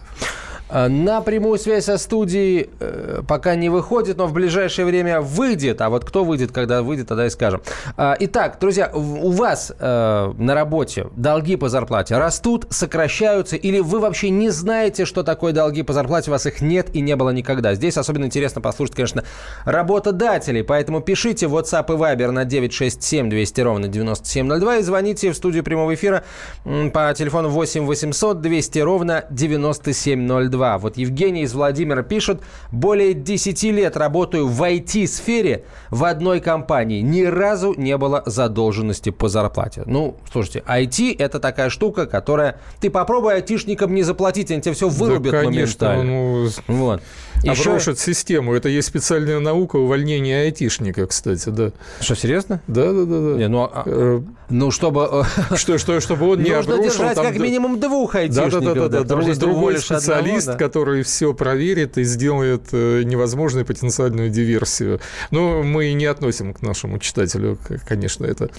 Э, 0.72 0.88
на 0.88 1.22
прямую 1.22 1.60
связь 1.60 1.86
со 1.86 1.98
студией 1.98 2.70
э, 2.80 3.22
пока 3.28 3.56
не 3.56 3.70
выходит, 3.70 4.18
но 4.18 4.28
в 4.28 4.34
ближайшее 4.34 4.86
время 4.86 5.22
выйдет. 5.22 5.82
А 5.82 5.90
вот 5.90 6.06
кто 6.06 6.24
выйдет, 6.24 6.52
когда 6.52 6.82
выйдет, 6.82 7.08
тогда 7.08 7.26
и 7.26 7.30
скажем. 7.30 7.62
Э, 7.98 8.14
итак, 8.20 8.58
друзья, 8.60 8.90
у 8.94 9.32
вас 9.32 9.74
на 9.82 10.54
работе 10.54 11.08
долги 11.16 11.56
по 11.56 11.70
зарплате 11.70 12.18
растут, 12.18 12.68
сокращаются, 12.70 13.56
или 13.56 13.80
вы 13.80 14.00
вообще 14.00 14.30
не 14.30 14.50
знаете, 14.50 15.06
что 15.06 15.24
такое 15.24 15.54
долги 15.54 15.84
по 15.84 15.94
зарплате, 15.94 16.30
у 16.30 16.34
вас 16.34 16.46
их 16.46 16.62
нет 16.62 16.90
и 16.94 17.02
не 17.02 17.16
было 17.16 17.32
никогда. 17.32 17.74
Здесь 17.74 17.98
особенно 17.98 18.26
интересно 18.26 18.62
послушать, 18.62 18.96
конечно, 18.96 19.24
работодателей. 19.66 20.64
Поэтому 20.64 21.02
пишите 21.02 21.48
в 21.48 21.56
WhatsApp 21.56 21.86
и 21.94 21.98
Viber 21.98 22.32
на 22.32 22.46
967 22.46 23.30
200 23.30 23.62
ровно 23.62 23.88
9702 23.88 24.78
и 24.78 24.84
звоните 24.84 25.32
в 25.32 25.36
студию 25.36 25.64
прямого 25.64 25.94
эфира 25.94 26.24
по 26.64 27.14
телефону 27.16 27.50
8 27.50 27.86
800 27.86 28.42
200 28.42 28.80
ровно 28.80 29.26
9702. 29.30 30.61
2. 30.62 30.78
Вот 30.78 30.98
Евгений 30.98 31.42
из 31.42 31.54
Владимира 31.54 32.04
пишет, 32.04 32.42
более 32.72 33.16
10 33.16 33.64
лет 33.64 33.98
работаю 33.98 34.48
в 34.48 34.62
IT-сфере 34.62 35.64
в 35.90 36.04
одной 36.04 36.40
компании. 36.40 37.02
Ни 37.02 37.24
разу 37.24 37.74
не 37.76 37.98
было 37.98 38.22
задолженности 38.28 39.10
по 39.10 39.28
зарплате. 39.28 39.82
Ну, 39.88 40.18
слушайте, 40.32 40.64
IT– 40.68 41.16
это 41.20 41.40
такая 41.40 41.72
штука, 41.72 42.06
которая... 42.06 42.60
Ты 42.80 42.92
попробуй 42.92 43.34
айтишникам 43.34 43.96
не 43.96 44.04
заплатить, 44.04 44.52
они 44.52 44.62
тебе 44.62 44.76
все 44.76 44.88
вырубят 44.88 45.32
да, 45.32 45.42
конечно, 45.42 45.88
моментально. 45.88 46.52
Ну, 46.68 46.76
вот. 46.76 47.02
Обрушат 47.44 47.98
Еще... 47.98 48.14
систему. 48.14 48.54
Это 48.54 48.70
есть 48.70 48.88
специальная 48.88 49.40
наука 49.40 49.78
увольнения 49.78 50.42
айтишника, 50.44 51.08
кстати, 51.08 51.50
да. 51.50 51.72
Что, 52.00 52.16
серьезно? 52.16 52.62
Да, 52.68 52.92
да, 52.92 53.06
да. 53.06 53.20
да. 53.32 53.38
Не, 53.38 53.48
ну, 53.48 53.68
а... 53.74 54.24
ну, 54.52 54.72
чтобы... 54.72 55.26
Э, 55.50 55.56
что, 55.56 55.78
что, 55.78 56.00
чтобы 56.00 56.30
он 56.30 56.44
не 56.44 56.52
Нужно 56.52 56.76
обрушил... 56.76 57.00
держать 57.00 57.16
там... 57.16 57.26
как 57.26 57.38
минимум 57.38 57.80
двух 57.80 58.16
айтишников. 58.16 58.90
Да, 58.90 59.04
да. 59.04 59.36
Другой 59.36 59.78
специалист, 59.80 60.48
да. 60.48 60.56
который 60.56 61.04
все 61.04 61.34
проверит 61.34 61.98
и 61.98 62.04
сделает 62.04 62.66
э, 62.72 63.04
невозможной 63.04 63.66
потенциальную 63.66 64.30
диверсию. 64.30 65.00
Но 65.32 65.64
мы 65.64 65.94
не 65.94 66.06
относим 66.06 66.54
к 66.54 66.62
нашему 66.62 67.00
читателю, 67.00 67.58
конечно, 67.88 68.26
это. 68.26 68.50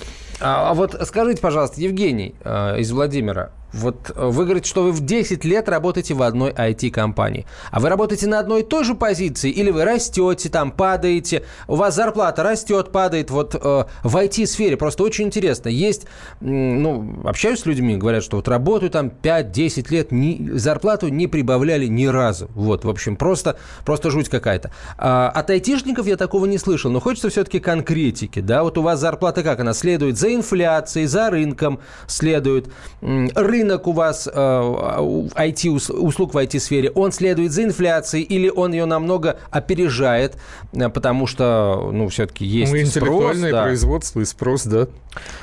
А, 0.40 0.70
а 0.70 0.74
вот 0.74 0.96
скажите, 1.06 1.40
пожалуйста, 1.40 1.80
Евгений 1.80 2.34
э, 2.42 2.80
из 2.80 2.90
Владимира, 2.90 3.52
вот 3.72 4.10
э, 4.14 4.26
вы 4.26 4.44
говорите, 4.44 4.68
что 4.68 4.84
вы 4.84 4.92
в 4.92 5.00
10 5.04 5.44
лет 5.44 5.68
работаете 5.68 6.14
в 6.14 6.22
одной 6.22 6.52
IT-компании. 6.52 7.46
А 7.70 7.80
вы 7.80 7.88
работаете 7.88 8.26
на 8.26 8.38
одной 8.38 8.60
и 8.60 8.64
той 8.64 8.84
же 8.84 8.94
позиции? 8.94 9.50
Или 9.50 9.70
вы 9.70 9.84
растете, 9.84 10.48
там 10.48 10.70
падаете, 10.70 11.44
у 11.68 11.76
вас 11.76 11.94
зарплата 11.94 12.42
растет, 12.42 12.92
падает 12.92 13.30
вот 13.30 13.54
э, 13.54 13.84
в 14.02 14.16
IT-сфере? 14.16 14.76
Просто 14.76 15.02
очень 15.02 15.26
интересно. 15.26 15.68
Есть, 15.68 16.06
ну, 16.40 17.22
общаюсь 17.24 17.60
с 17.60 17.66
людьми, 17.66 17.96
говорят, 17.96 18.22
что 18.22 18.36
вот 18.36 18.48
работаю 18.48 18.90
там 18.90 19.10
5-10 19.22 19.86
лет, 19.90 20.12
ни, 20.12 20.50
зарплату 20.56 21.08
не 21.08 21.26
прибавляли 21.26 21.86
ни 21.86 22.06
разу. 22.06 22.50
Вот, 22.54 22.84
в 22.84 22.90
общем, 22.90 23.16
просто, 23.16 23.56
просто 23.84 24.10
жуть 24.10 24.28
какая-то. 24.28 24.70
А, 24.98 25.30
от 25.30 25.50
айтишников 25.50 26.06
я 26.06 26.16
такого 26.16 26.46
не 26.46 26.58
слышал, 26.58 26.90
но 26.90 27.00
хочется 27.00 27.30
все-таки 27.30 27.58
конкретики, 27.58 28.40
да? 28.40 28.62
Вот 28.62 28.76
у 28.78 28.82
вас 28.82 29.00
зарплата 29.00 29.42
как? 29.42 29.60
Она 29.60 29.72
следует 29.72 30.18
за 30.18 30.34
инфляцией, 30.34 31.06
за 31.06 31.30
рынком 31.30 31.80
следует. 32.06 32.70
Рынок 33.00 33.61
рынок 33.62 33.86
у 33.86 33.92
вас 33.92 34.28
э, 34.32 34.32
IT, 34.32 35.70
услуг 35.92 36.34
в 36.34 36.38
IT-сфере, 36.38 36.90
он 36.90 37.12
следует 37.12 37.52
за 37.52 37.64
инфляцией 37.64 38.24
или 38.24 38.48
он 38.48 38.72
ее 38.72 38.84
намного 38.84 39.38
опережает, 39.50 40.36
э, 40.72 40.88
потому 40.88 41.26
что, 41.26 41.90
ну, 41.92 42.08
все-таки 42.08 42.44
есть 42.44 42.72
ну, 42.72 42.78
интеллектуальное 42.78 43.50
спрос, 43.50 43.52
да. 43.52 43.62
производство 43.62 44.20
и 44.20 44.24
спрос, 44.24 44.64
да. 44.64 44.88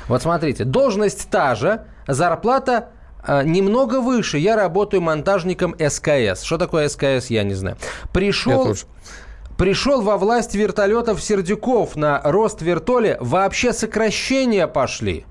Вот 0.08 0.22
смотрите, 0.22 0.64
должность 0.64 1.28
та 1.30 1.54
же, 1.54 1.84
зарплата 2.06 2.90
э, 3.26 3.42
немного 3.44 4.00
выше. 4.00 4.38
Я 4.38 4.56
работаю 4.56 5.00
монтажником 5.00 5.74
СКС. 5.78 6.42
Что 6.42 6.58
такое 6.58 6.88
СКС, 6.88 7.28
я 7.28 7.42
не 7.42 7.54
знаю. 7.54 7.76
Пришел... 8.12 8.74
Пришел 9.56 10.00
во 10.00 10.16
власть 10.16 10.54
вертолетов 10.54 11.20
Сердюков. 11.20 11.94
На 11.94 12.22
рост 12.24 12.62
вертоле 12.62 13.18
вообще 13.20 13.74
сокращения 13.74 14.66
пошли. 14.66 15.26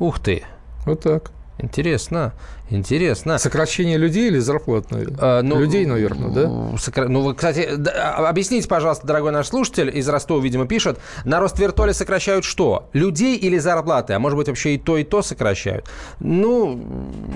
Ух 0.00 0.18
ты. 0.18 0.42
Вот 0.84 1.02
так. 1.02 1.30
Интересно, 1.60 2.34
интересно. 2.70 3.36
Сокращение 3.38 3.96
людей 3.96 4.28
или 4.28 4.38
зарплат? 4.38 4.86
А, 5.18 5.42
ну, 5.42 5.58
людей, 5.58 5.86
наверное, 5.86 6.30
да? 6.30 6.78
Сокра... 6.78 7.08
Ну, 7.08 7.22
вы, 7.22 7.34
кстати, 7.34 7.68
а, 7.96 8.28
объясните, 8.28 8.68
пожалуйста, 8.68 9.06
дорогой 9.06 9.32
наш 9.32 9.48
слушатель, 9.48 9.90
из 9.96 10.08
Ростова, 10.08 10.40
видимо, 10.40 10.68
пишет, 10.68 11.00
на 11.24 11.40
рост 11.40 11.58
вертоле 11.58 11.94
сокращают 11.94 12.44
что? 12.44 12.88
Людей 12.92 13.36
или 13.36 13.58
зарплаты? 13.58 14.12
А 14.12 14.20
может 14.20 14.38
быть, 14.38 14.46
вообще 14.46 14.74
и 14.74 14.78
то, 14.78 14.96
и 14.98 15.04
то 15.04 15.20
сокращают? 15.20 15.86
Ну, 16.20 16.80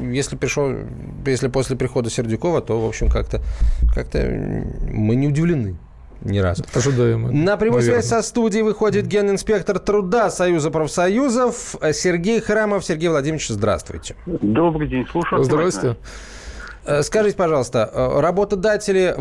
если 0.01 0.37
пришел, 0.37 0.73
если 1.27 1.49
после 1.49 1.77
прихода 1.77 2.09
Сердюкова, 2.09 2.61
то, 2.61 2.81
в 2.81 2.87
общем, 2.87 3.09
как-то 3.09 3.43
как 3.93 4.15
мы 4.15 5.17
не 5.17 5.27
удивлены 5.27 5.77
ни 6.25 6.39
разу. 6.39 6.65
Ожидаемо. 6.75 7.31
На 7.31 7.57
прямую 7.57 7.83
связь 7.83 8.07
со 8.07 8.23
студией 8.23 8.63
выходит 8.63 9.07
генинспектор 9.07 9.79
труда 9.79 10.31
Союза 10.31 10.71
профсоюзов 10.71 11.77
Сергей 11.93 12.41
Храмов. 12.41 12.85
Сергей 12.85 13.09
Владимирович, 13.09 13.49
здравствуйте. 13.49 14.17
Добрый 14.27 14.89
день, 14.89 15.07
слушаю. 15.11 15.43
Здравствуйте. 15.45 15.97
Э, 16.85 17.03
скажите, 17.03 17.37
пожалуйста, 17.37 17.91
э, 17.93 18.21
работодатели... 18.21 19.15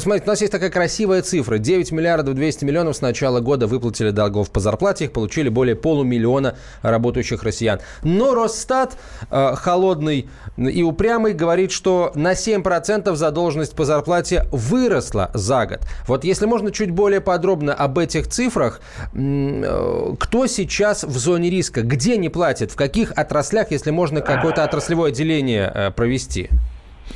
Смотрите, 0.00 0.24
у 0.24 0.28
нас 0.28 0.40
есть 0.40 0.52
такая 0.52 0.70
красивая 0.70 1.22
цифра. 1.22 1.58
9 1.58 1.92
миллиардов 1.92 2.34
200 2.34 2.64
миллионов 2.64 2.96
с 2.96 3.00
начала 3.00 3.40
года 3.40 3.66
выплатили 3.68 4.10
долгов 4.10 4.50
по 4.50 4.58
зарплате. 4.58 5.04
Их 5.04 5.12
получили 5.12 5.48
более 5.48 5.76
полумиллиона 5.76 6.56
работающих 6.82 7.44
россиян. 7.44 7.80
Но 8.02 8.34
Росстат, 8.34 8.96
э, 9.30 9.54
холодный 9.54 10.28
и 10.56 10.82
упрямый, 10.82 11.32
говорит, 11.32 11.70
что 11.70 12.10
на 12.14 12.34
7% 12.34 13.14
задолженность 13.14 13.76
по 13.76 13.84
зарплате 13.84 14.46
выросла 14.50 15.30
за 15.32 15.66
год. 15.66 15.80
Вот 16.08 16.24
если 16.24 16.46
можно 16.46 16.72
чуть 16.72 16.90
более 16.90 17.20
подробно 17.20 17.72
об 17.72 17.98
этих 17.98 18.26
цифрах, 18.26 18.80
кто 19.12 20.46
сейчас 20.46 21.04
в 21.04 21.16
зоне 21.18 21.50
риска? 21.50 21.82
Где 21.82 22.16
не 22.16 22.28
платят? 22.28 22.72
В 22.72 22.76
каких 22.76 23.12
отраслях, 23.12 23.70
если 23.70 23.90
можно 23.90 24.20
какое-то 24.20 24.64
отраслевое 24.64 25.10
отделение 25.10 25.92
провести? 25.96 26.50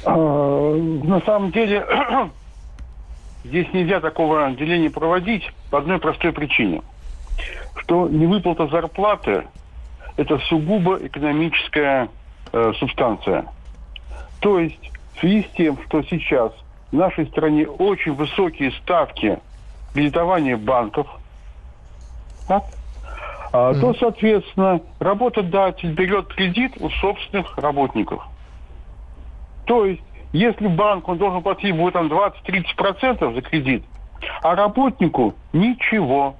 А, 0.05 0.75
на 0.75 1.21
самом 1.21 1.51
деле, 1.53 1.87
здесь 3.45 3.73
нельзя 3.73 4.01
такого 4.01 4.51
деления 4.53 4.91
проводить 4.91 5.51
по 5.71 5.79
одной 5.79 5.99
простой 5.99 6.33
причине. 6.33 6.83
Что 7.77 8.09
невыплата 8.09 8.67
зарплаты– 8.67 9.45
это 10.17 10.39
сугубо 10.39 10.97
экономическая 10.97 12.09
э, 12.53 12.73
субстанция. 12.79 13.47
То 14.41 14.59
есть 14.59 14.91
в 15.15 15.21
связи 15.21 15.43
с 15.43 15.57
тем, 15.57 15.79
что 15.87 16.03
сейчас 16.03 16.53
в 16.91 16.97
нашей 16.97 17.27
стране 17.27 17.67
очень 17.67 18.15
высокие 18.15 18.73
ставки 18.73 19.39
кредитования 19.93 20.57
банков, 20.57 21.07
так, 22.49 22.65
а, 23.53 23.73
mm. 23.73 23.81
то, 23.81 23.95
соответственно, 23.95 24.81
работодатель 24.99 25.93
берет 25.93 26.29
кредит 26.29 26.75
у 26.81 26.91
собственных 26.91 27.57
работников– 27.59 28.25
то 29.64 29.87
есть 29.87 30.02
Если 30.35 30.66
банк, 30.66 31.09
он 31.09 31.16
должен 31.16 31.42
платить 31.42 31.76
будет 31.76 31.92
там 31.92 32.09
20-30% 32.09 33.35
за 33.35 33.40
кредит, 33.40 33.85
а 34.42 34.56
работнику 34.56 35.35
ничего. 35.52 36.35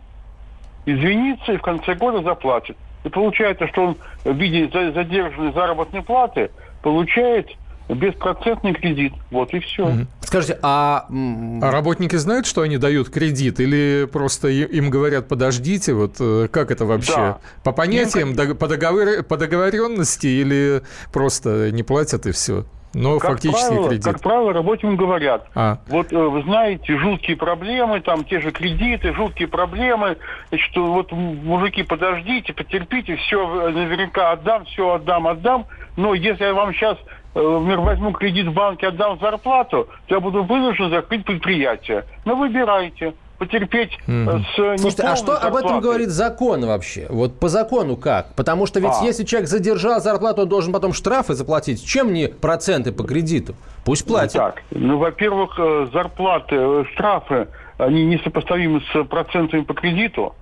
Извиниться 0.85 1.53
и 1.53 1.57
в 1.57 1.63
конце 1.63 1.95
года 1.95 2.21
заплатит. 2.23 2.77
И 3.05 3.09
получается, 3.09 3.69
что 3.69 3.85
он 3.85 3.97
в 4.25 4.37
виде 4.37 4.69
задержанной 4.69 5.53
заработной 5.53 6.03
платы 6.03 6.51
получает 6.83 7.49
беспроцентный 7.89 8.75
кредит. 8.75 9.13
Вот 9.31 9.55
и 9.55 9.61
все. 9.61 10.07
Скажите, 10.23 10.59
а... 10.63 11.07
А 11.63 11.71
работники 11.71 12.17
знают, 12.17 12.47
что 12.47 12.63
они 12.63 12.79
дают 12.79 13.11
кредит? 13.11 13.61
Или 13.61 14.09
просто 14.11 14.49
им 14.49 14.91
говорят, 14.91 15.29
подождите, 15.29 15.93
вот 15.93 16.17
э, 16.19 16.49
как 16.51 16.73
это 16.73 16.85
вообще? 16.85 17.15
Да. 17.15 17.39
По 17.63 17.71
понятиям, 17.71 18.33
им... 18.33 18.57
по, 18.57 18.67
договор... 18.67 19.23
по 19.23 19.37
договоренности 19.37 20.27
или 20.27 20.83
просто 21.13 21.71
не 21.71 21.85
платят 21.85 22.27
и 22.27 22.33
все? 22.33 22.65
Но 22.95 23.19
как 23.19 23.33
фактически 23.33 23.69
правило, 23.69 23.89
кредит. 23.89 24.05
Как 24.05 24.21
правило, 24.21 24.53
работникам 24.53 24.97
говорят, 24.97 25.47
а. 25.55 25.79
вот 25.89 26.13
э, 26.13 26.17
вы 26.17 26.43
знаете, 26.43 26.97
жуткие 26.97 27.37
проблемы, 27.37 28.01
там 28.01 28.25
те 28.25 28.41
же 28.41 28.51
кредиты, 28.51 29.13
жуткие 29.13 29.49
проблемы, 29.49 30.17
значит, 30.49 30.77
вот 30.77 31.13
мужики, 31.13 31.83
подождите, 31.83 32.53
потерпите, 32.53 33.17
все 33.17 33.71
наверняка 33.71 34.33
отдам, 34.33 34.65
все 34.65 34.95
отдам, 34.95 35.27
отдам, 35.27 35.67
но 35.97 36.15
если 36.15 36.45
я 36.45 36.55
вам 36.55 36.73
сейчас 36.73 36.99
Э, 37.35 37.41
возьму 37.41 38.13
кредит 38.13 38.47
в 38.47 38.53
банке, 38.53 38.89
отдам 38.89 39.19
зарплату, 39.19 39.89
то 40.07 40.15
я 40.15 40.21
буду 40.21 40.45
вынужден 40.45 40.91
закрыть 40.91 41.25
предприятие. 41.25 42.05
Но 42.25 42.37
выбирайте 42.37 43.15
потерпеть 43.39 43.99
mm-hmm. 44.07 44.43
с 44.43 44.81
Слушайте, 44.81 45.03
а 45.03 45.17
что 45.17 45.33
зарплатой. 45.33 45.49
об 45.49 45.57
этом 45.57 45.81
говорит 45.81 46.09
закон 46.09 46.65
вообще? 46.67 47.07
Вот 47.09 47.39
по 47.39 47.49
закону 47.49 47.97
как? 47.97 48.35
Потому 48.35 48.67
что 48.67 48.81
ведь 48.81 48.93
а. 49.01 49.05
если 49.05 49.25
человек 49.25 49.49
задержал 49.49 50.01
зарплату, 50.01 50.43
он 50.43 50.49
должен 50.49 50.73
потом 50.73 50.93
штрафы 50.93 51.35
заплатить. 51.35 51.85
Чем 51.85 52.13
не 52.13 52.29
проценты 52.29 52.93
по 52.93 53.05
кредиту? 53.05 53.55
Пусть 53.85 54.07
платит. 54.07 54.35
Так, 54.35 54.63
ну, 54.71 54.99
во-первых, 54.99 55.59
зарплаты, 55.93 56.85
штрафы, 56.93 57.49
они 57.79 58.05
несопоставимы 58.05 58.83
с 58.93 59.05
процентами 59.05 59.63
по 59.63 59.75
кредиту. 59.75 60.35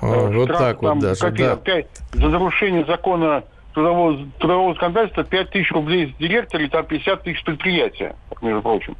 О, 0.00 0.06
Штраф, 0.06 0.34
вот 0.34 0.48
так 0.48 0.80
там, 0.80 0.94
вот 0.94 0.98
даже, 0.98 1.20
какие, 1.20 1.46
да. 1.46 1.52
Опять, 1.52 1.86
за 2.12 2.28
нарушение 2.28 2.84
закона 2.84 3.44
трудового, 3.72 4.18
трудового 4.38 4.74
законодательства 4.74 5.22
5 5.22 5.50
тысяч 5.50 5.70
рублей 5.70 6.12
с 6.12 6.18
директора 6.18 6.64
и 6.64 6.68
там 6.68 6.84
50 6.84 7.22
тысяч 7.22 7.44
предприятия, 7.44 8.16
между 8.40 8.62
прочим. 8.62 8.96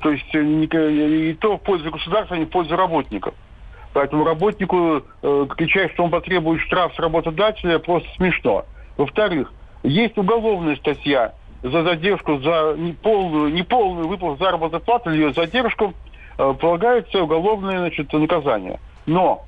То 0.00 0.10
есть 0.10 0.34
э, 0.34 0.40
и 0.40 1.34
то 1.34 1.56
в 1.56 1.62
пользу 1.62 1.90
государства, 1.90 2.36
а 2.36 2.38
не 2.38 2.46
в 2.46 2.50
пользу 2.50 2.76
работников. 2.76 3.34
Поэтому 3.92 4.24
работнику 4.24 5.02
э, 5.22 5.46
кричать, 5.50 5.92
что 5.92 6.04
он 6.04 6.10
потребует 6.10 6.60
штраф 6.62 6.94
с 6.94 6.98
работодателя, 6.98 7.78
просто 7.78 8.08
смешно. 8.16 8.64
Во-вторых, 8.96 9.52
есть 9.82 10.16
уголовная 10.16 10.76
статья 10.76 11.34
за 11.62 11.82
задержку, 11.82 12.38
за 12.38 12.74
неполную, 12.76 13.52
неполную 13.52 14.08
выплату 14.08 14.42
заработной 14.42 14.80
платы 14.80 15.10
или 15.10 15.24
ее 15.24 15.32
задержку 15.34 15.92
э, 16.38 16.54
полагается 16.58 17.22
уголовное 17.22 17.78
значит, 17.78 18.12
наказание. 18.12 18.80
Но, 19.04 19.44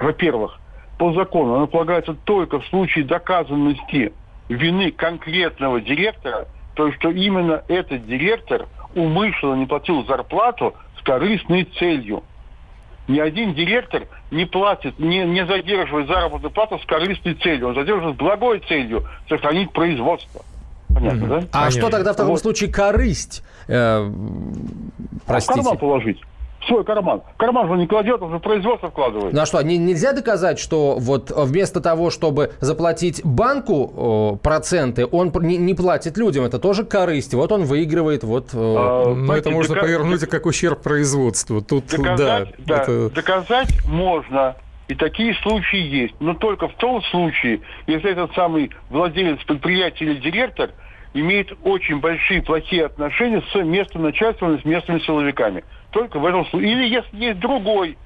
во-первых, 0.00 0.58
по 0.98 1.12
закону 1.12 1.54
оно 1.54 1.66
полагается 1.68 2.14
только 2.14 2.58
в 2.58 2.66
случае 2.66 3.04
доказанности 3.04 4.12
вины 4.48 4.90
конкретного 4.90 5.80
директора, 5.80 6.48
то 6.74 6.86
есть 6.86 6.98
что 6.98 7.10
именно 7.10 7.62
этот 7.68 8.06
директор 8.06 8.66
умышленно 8.94 9.54
не 9.54 9.66
платил 9.66 10.04
зарплату 10.06 10.74
с 10.98 11.02
корыстной 11.02 11.64
целью. 11.78 12.22
Ни 13.06 13.20
один 13.20 13.54
директор 13.54 14.06
не 14.30 14.44
платит, 14.44 14.98
не, 14.98 15.24
не 15.24 15.46
задерживает 15.46 16.08
заработную 16.08 16.50
плату 16.50 16.78
с 16.78 16.84
корыстной 16.84 17.34
целью. 17.34 17.68
Он 17.68 17.74
задерживает 17.74 18.16
с 18.16 18.18
благой 18.18 18.60
целью 18.68 19.04
сохранить 19.28 19.72
производство. 19.72 20.42
Понятно, 20.88 21.24
mm-hmm. 21.24 21.28
да? 21.28 21.36
А 21.36 21.40
Понятно. 21.52 21.70
что 21.70 21.90
тогда 21.90 22.12
в 22.12 22.16
таком 22.16 22.32
вот. 22.32 22.40
случае 22.40 22.72
корысть? 22.72 23.42
Э, 23.66 24.10
простите. 25.26 25.60
А 25.60 25.62
в 25.62 25.64
карман 25.64 25.78
положить 25.78 26.20
свой 26.66 26.84
карман. 26.84 27.22
Карман 27.36 27.68
же 27.68 27.74
не 27.74 27.86
кладет, 27.86 28.20
он 28.20 28.30
же 28.30 28.38
в 28.38 28.40
производство 28.40 28.90
вкладывает. 28.90 29.32
Ну 29.32 29.40
а 29.40 29.46
что, 29.46 29.60
не, 29.62 29.78
нельзя 29.78 30.12
доказать, 30.12 30.58
что 30.58 30.96
вот 30.98 31.30
вместо 31.30 31.80
того, 31.80 32.10
чтобы 32.10 32.52
заплатить 32.60 33.24
банку 33.24 33.92
о, 33.96 34.36
проценты, 34.36 35.06
он 35.06 35.32
не, 35.40 35.56
не 35.56 35.74
платит 35.74 36.16
людям. 36.16 36.44
Это 36.44 36.58
тоже 36.58 36.84
корысть. 36.84 37.34
Вот 37.34 37.52
он 37.52 37.64
выигрывает. 37.64 38.24
Вот, 38.24 38.50
а, 38.52 39.14
ну, 39.14 39.32
это 39.32 39.50
можно 39.50 39.74
дока... 39.74 39.86
повернуть 39.86 40.20
как 40.28 40.46
ущерб 40.46 40.82
производству. 40.82 41.62
Тут, 41.62 41.86
доказать, 41.86 42.54
да, 42.58 42.76
да 42.76 42.82
это... 42.82 43.10
доказать 43.10 43.86
можно. 43.86 44.56
И 44.88 44.94
такие 44.94 45.34
случаи 45.42 45.80
есть. 45.80 46.14
Но 46.18 46.34
только 46.34 46.66
в 46.66 46.74
том 46.74 47.02
случае, 47.10 47.60
если 47.86 48.10
этот 48.10 48.32
самый 48.34 48.70
владелец 48.88 49.38
предприятия 49.44 50.06
или 50.06 50.14
директор 50.14 50.70
имеет 51.20 51.52
очень 51.64 52.00
большие 52.00 52.42
плохие 52.42 52.86
отношения 52.86 53.42
с 53.52 53.54
местным 53.54 54.04
начальством 54.04 54.54
и 54.54 54.60
с 54.60 54.64
местными 54.64 55.00
силовиками. 55.00 55.64
Только 55.90 56.18
в 56.18 56.26
этом 56.26 56.46
случае. 56.46 56.72
Или 56.72 56.88
если 56.88 57.16
есть 57.16 57.40
другой 57.40 57.96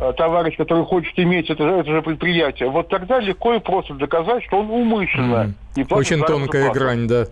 э, 0.00 0.12
товарищ, 0.16 0.56
который 0.56 0.84
хочет 0.84 1.18
иметь 1.18 1.48
это, 1.50 1.64
это 1.64 1.90
же 1.90 2.02
предприятие, 2.02 2.70
вот 2.70 2.88
тогда 2.88 3.20
легко 3.20 3.54
и 3.54 3.60
просто 3.60 3.94
доказать, 3.94 4.44
что 4.44 4.60
он 4.60 4.70
умышленно 4.70 5.54
mm. 5.54 5.54
Очень 5.90 6.22
тонкая 6.22 6.66
плату. 6.66 6.80
грань, 6.80 7.06
да. 7.06 7.26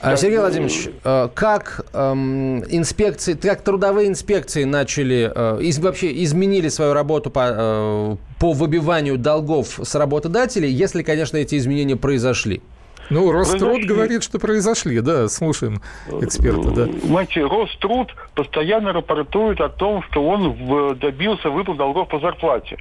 А, 0.00 0.16
Сергей 0.16 0.38
Владимирович, 0.38 0.88
э, 1.04 1.28
как 1.34 1.86
эм, 1.92 2.64
инспекции, 2.64 3.34
как 3.34 3.62
трудовые 3.62 4.08
инспекции 4.08 4.64
начали, 4.64 5.30
э, 5.34 5.62
из, 5.62 5.78
вообще 5.78 6.22
изменили 6.24 6.68
свою 6.68 6.92
работу 6.92 7.30
по, 7.30 7.48
э, 7.50 8.16
по 8.40 8.52
выбиванию 8.52 9.16
долгов 9.16 9.78
с 9.82 9.94
работодателей, 9.94 10.70
если, 10.70 11.02
конечно, 11.02 11.36
эти 11.36 11.56
изменения 11.56 11.96
произошли? 11.96 12.62
Ну, 13.10 13.30
Роструд 13.32 13.84
говорит, 13.84 14.22
что 14.22 14.38
произошли, 14.38 15.00
да, 15.00 15.28
слушаем 15.28 15.80
эксперта, 16.20 16.70
да. 16.70 16.86
Знаете, 17.04 17.44
Роструд 17.44 18.14
постоянно 18.34 18.92
рапортует 18.92 19.60
о 19.60 19.68
том, 19.68 20.02
что 20.04 20.26
он 20.26 20.98
добился 20.98 21.50
выплат 21.50 21.78
долгов 21.78 22.08
по 22.08 22.18
зарплате. 22.20 22.78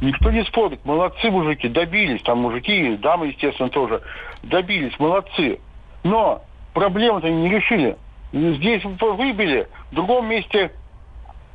Никто 0.00 0.30
не 0.30 0.44
спорит, 0.44 0.84
молодцы 0.84 1.30
мужики, 1.30 1.68
добились, 1.68 2.22
там 2.22 2.38
мужики, 2.38 2.96
дамы, 2.96 3.28
естественно, 3.28 3.68
тоже, 3.68 4.02
добились, 4.42 4.98
молодцы. 4.98 5.60
Но 6.02 6.42
проблему-то 6.72 7.28
они 7.28 7.42
не 7.42 7.50
решили. 7.50 7.96
Здесь 8.32 8.82
выбили, 8.84 9.68
в 9.92 9.94
другом 9.94 10.28
месте, 10.28 10.72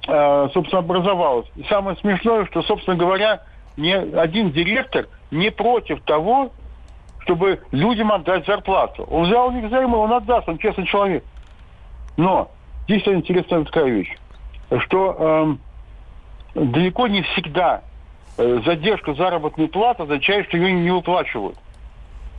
э, 0.08 0.50
собственно, 0.54 0.80
образовалось. 0.80 1.48
И 1.58 1.64
самое 1.64 1.98
смешное, 1.98 2.46
что, 2.46 2.62
собственно 2.62 2.96
говоря, 2.96 3.44
ни 3.76 3.92
один 3.92 4.52
директор 4.52 5.08
не 5.32 5.52
против 5.52 6.02
того, 6.04 6.52
чтобы 7.30 7.60
людям 7.72 8.12
отдать 8.12 8.48
зарплату. 8.48 9.04
Он 9.04 9.26
взял 9.26 9.50
у 9.50 9.52
них 9.52 9.66
взаймы, 9.66 9.98
он 9.98 10.12
отдаст, 10.12 10.50
он 10.50 10.58
честный 10.58 10.88
человек. 10.88 11.24
Но 12.18 12.50
здесь 12.86 13.08
интересная 13.08 13.64
такая 13.66 13.86
вещь, 13.86 14.18
что 14.80 15.60
э, 16.56 16.64
далеко 16.66 17.06
не 17.06 17.22
всегда 17.22 17.84
э, 18.38 18.62
задержка 18.66 19.14
заработной 19.14 19.68
платы 19.68 20.04
означает, 20.04 20.48
что 20.48 20.58
ее 20.58 20.72
не 20.74 20.90
выплачивают. 20.90 21.56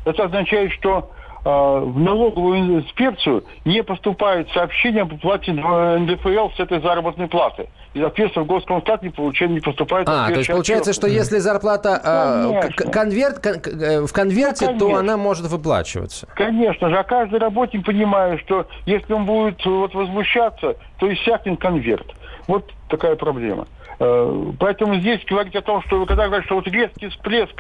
Это 0.05 0.25
означает, 0.25 0.73
что 0.73 1.13
в 1.45 1.99
налоговую 1.99 2.81
инспекцию 2.81 3.45
не 3.65 3.83
поступают 3.83 4.51
сообщения 4.53 5.03
об 5.03 5.13
уплате 5.13 5.53
НДФЛ 5.53 6.51
с 6.57 6.61
этой 6.61 6.81
заработной 6.81 7.29
платы. 7.29 7.69
И, 7.93 8.01
соответственно, 8.01 8.45
в 8.45 8.49
Госкомстат 8.49 9.03
не, 9.03 9.11
получает, 9.11 9.51
не 9.51 9.61
поступает... 9.61 10.09
А, 10.09 10.29
то 10.29 10.39
есть 10.39 10.51
получается, 10.51 10.93
что 10.93 11.09
если 11.09 11.39
зарплата 11.39 12.01
э, 12.05 12.89
конверт, 12.91 13.41
кон, 13.43 13.55
э, 13.55 14.07
в 14.07 14.13
конверте, 14.13 14.71
ну, 14.71 14.79
то 14.79 14.95
она 14.95 15.17
может 15.17 15.47
выплачиваться? 15.47 16.29
Конечно 16.37 16.89
же. 16.89 16.97
А 16.97 17.03
каждый 17.03 17.41
работник 17.41 17.85
понимает, 17.85 18.41
что 18.41 18.67
если 18.87 19.13
он 19.13 19.25
будет 19.25 19.65
вот, 19.65 19.93
возмущаться, 19.93 20.77
то 20.99 21.13
иссякнет 21.13 21.61
конверт. 21.61 22.07
Вот 22.47 22.71
такая 22.89 23.17
проблема. 23.17 23.67
Э, 23.99 24.53
поэтому 24.61 24.95
здесь 24.97 25.25
говорить 25.25 25.57
о 25.57 25.63
том, 25.63 25.83
что 25.83 26.07
когда 26.07 26.27
говорят, 26.27 26.47
что 26.47 26.57
вот 26.57 26.69
резкий 26.69 27.09
всплеск 27.09 27.55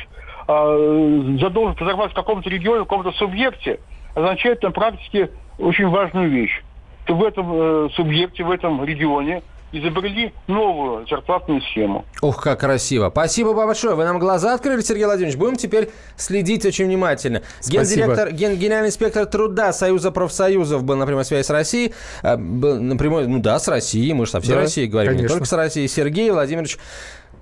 э, 0.50 1.36
задолженность 1.40 1.80
разорвать 1.80 2.12
в 2.12 2.14
каком-то 2.14 2.48
регионе, 2.50 2.80
в 2.80 2.84
каком-то 2.84 3.12
субъекте, 3.12 3.80
означает 4.14 4.62
на 4.62 4.70
практике 4.70 5.30
очень 5.58 5.88
важную 5.88 6.30
вещь. 6.30 6.62
Что 7.04 7.14
в 7.14 7.24
этом 7.24 7.50
э, 7.52 7.88
субъекте, 7.94 8.44
в 8.44 8.50
этом 8.50 8.84
регионе 8.84 9.42
изобрели 9.72 10.32
новую 10.48 11.06
зарплатную 11.06 11.60
схему. 11.62 12.04
Ух, 12.22 12.42
как 12.42 12.60
красиво. 12.60 13.10
Спасибо 13.10 13.54
большое. 13.54 13.94
Вы 13.94 14.04
нам 14.04 14.18
глаза 14.18 14.54
открыли, 14.54 14.80
Сергей 14.80 15.04
Владимирович. 15.04 15.38
Будем 15.38 15.56
теперь 15.56 15.90
следить 16.16 16.64
очень 16.64 16.86
внимательно. 16.86 17.42
Гендиректор, 17.66 18.32
ген, 18.32 18.56
генеральный 18.56 18.88
инспектор 18.88 19.26
труда 19.26 19.72
Союза 19.72 20.10
профсоюзов 20.10 20.82
был 20.82 20.96
на 20.96 21.06
прямой 21.06 21.24
связи 21.24 21.46
с 21.46 21.50
Россией. 21.50 21.94
Э, 22.22 22.36
был 22.36 22.80
на 22.80 22.96
прямой, 22.96 23.26
ну 23.26 23.38
да, 23.38 23.58
с 23.58 23.68
Россией. 23.68 24.12
Мы 24.12 24.26
же 24.26 24.32
со 24.32 24.40
всей 24.40 24.54
да, 24.54 24.60
Россией 24.60 24.88
говорим, 24.88 25.12
конечно. 25.12 25.26
не 25.26 25.28
только 25.28 25.46
с 25.46 25.52
Россией. 25.52 25.88
Сергей 25.88 26.30
Владимирович 26.30 26.78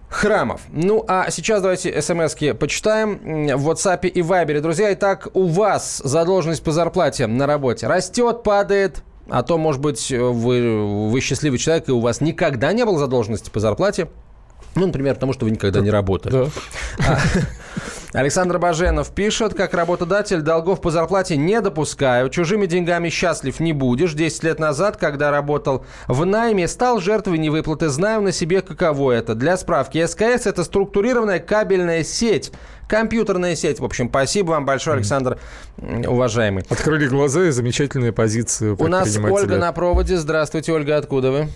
Храмов. 0.08 0.62
Ну, 0.70 1.04
а 1.06 1.30
сейчас 1.30 1.60
давайте 1.60 2.00
смс-ки 2.00 2.52
почитаем 2.52 3.18
в 3.56 3.70
WhatsApp 3.70 4.06
и 4.06 4.20
Viber. 4.20 4.60
Друзья, 4.60 4.92
итак, 4.92 5.28
у 5.34 5.46
вас 5.46 6.00
задолженность 6.02 6.62
по 6.62 6.72
зарплате 6.72 7.26
на 7.26 7.46
работе 7.46 7.86
растет, 7.86 8.42
падает, 8.42 9.02
а 9.28 9.42
то, 9.42 9.58
может 9.58 9.82
быть, 9.82 10.10
вы, 10.10 11.08
вы 11.08 11.20
счастливый 11.20 11.58
человек, 11.58 11.88
и 11.88 11.92
у 11.92 12.00
вас 12.00 12.20
никогда 12.20 12.72
не 12.72 12.84
было 12.84 12.98
задолженности 12.98 13.50
по 13.50 13.60
зарплате. 13.60 14.08
Ну, 14.74 14.86
например, 14.86 15.14
потому 15.14 15.32
что 15.32 15.44
вы 15.44 15.50
никогда 15.50 15.80
не 15.80 15.90
работали. 15.90 16.32
Да. 16.32 16.48
А, 16.98 17.18
Александр 18.12 18.58
Баженов 18.58 19.10
пишет, 19.10 19.54
как 19.54 19.74
работодатель 19.74 20.40
долгов 20.40 20.80
по 20.80 20.90
зарплате 20.90 21.36
не 21.36 21.60
допускаю, 21.60 22.30
чужими 22.30 22.66
деньгами 22.66 23.10
счастлив 23.10 23.60
не 23.60 23.72
будешь. 23.72 24.14
Десять 24.14 24.44
лет 24.44 24.58
назад, 24.58 24.96
когда 24.96 25.30
работал 25.30 25.84
в 26.06 26.24
найме, 26.24 26.68
стал 26.68 27.00
жертвой 27.00 27.38
невыплаты. 27.38 27.88
Знаю 27.88 28.22
на 28.22 28.32
себе, 28.32 28.62
каково 28.62 29.12
это. 29.12 29.34
Для 29.34 29.56
справки, 29.56 30.04
СКС– 30.06 30.46
это 30.46 30.64
структурированная 30.64 31.38
кабельная 31.38 32.02
сеть, 32.02 32.50
компьютерная 32.88 33.54
сеть. 33.54 33.78
В 33.78 33.84
общем, 33.84 34.08
спасибо 34.08 34.52
вам 34.52 34.64
большое, 34.64 34.96
Александр, 34.96 35.38
уважаемый. 35.76 36.64
Открыли 36.70 37.06
глаза 37.08 37.44
и 37.44 37.50
замечательная 37.50 38.12
позиция 38.12 38.74
У 38.78 38.86
нас 38.86 39.16
Ольга 39.16 39.58
на 39.58 39.72
проводе. 39.72 40.16
Здравствуйте, 40.16 40.72
Ольга, 40.72 40.96
откуда 40.96 41.30
вы? 41.30 41.48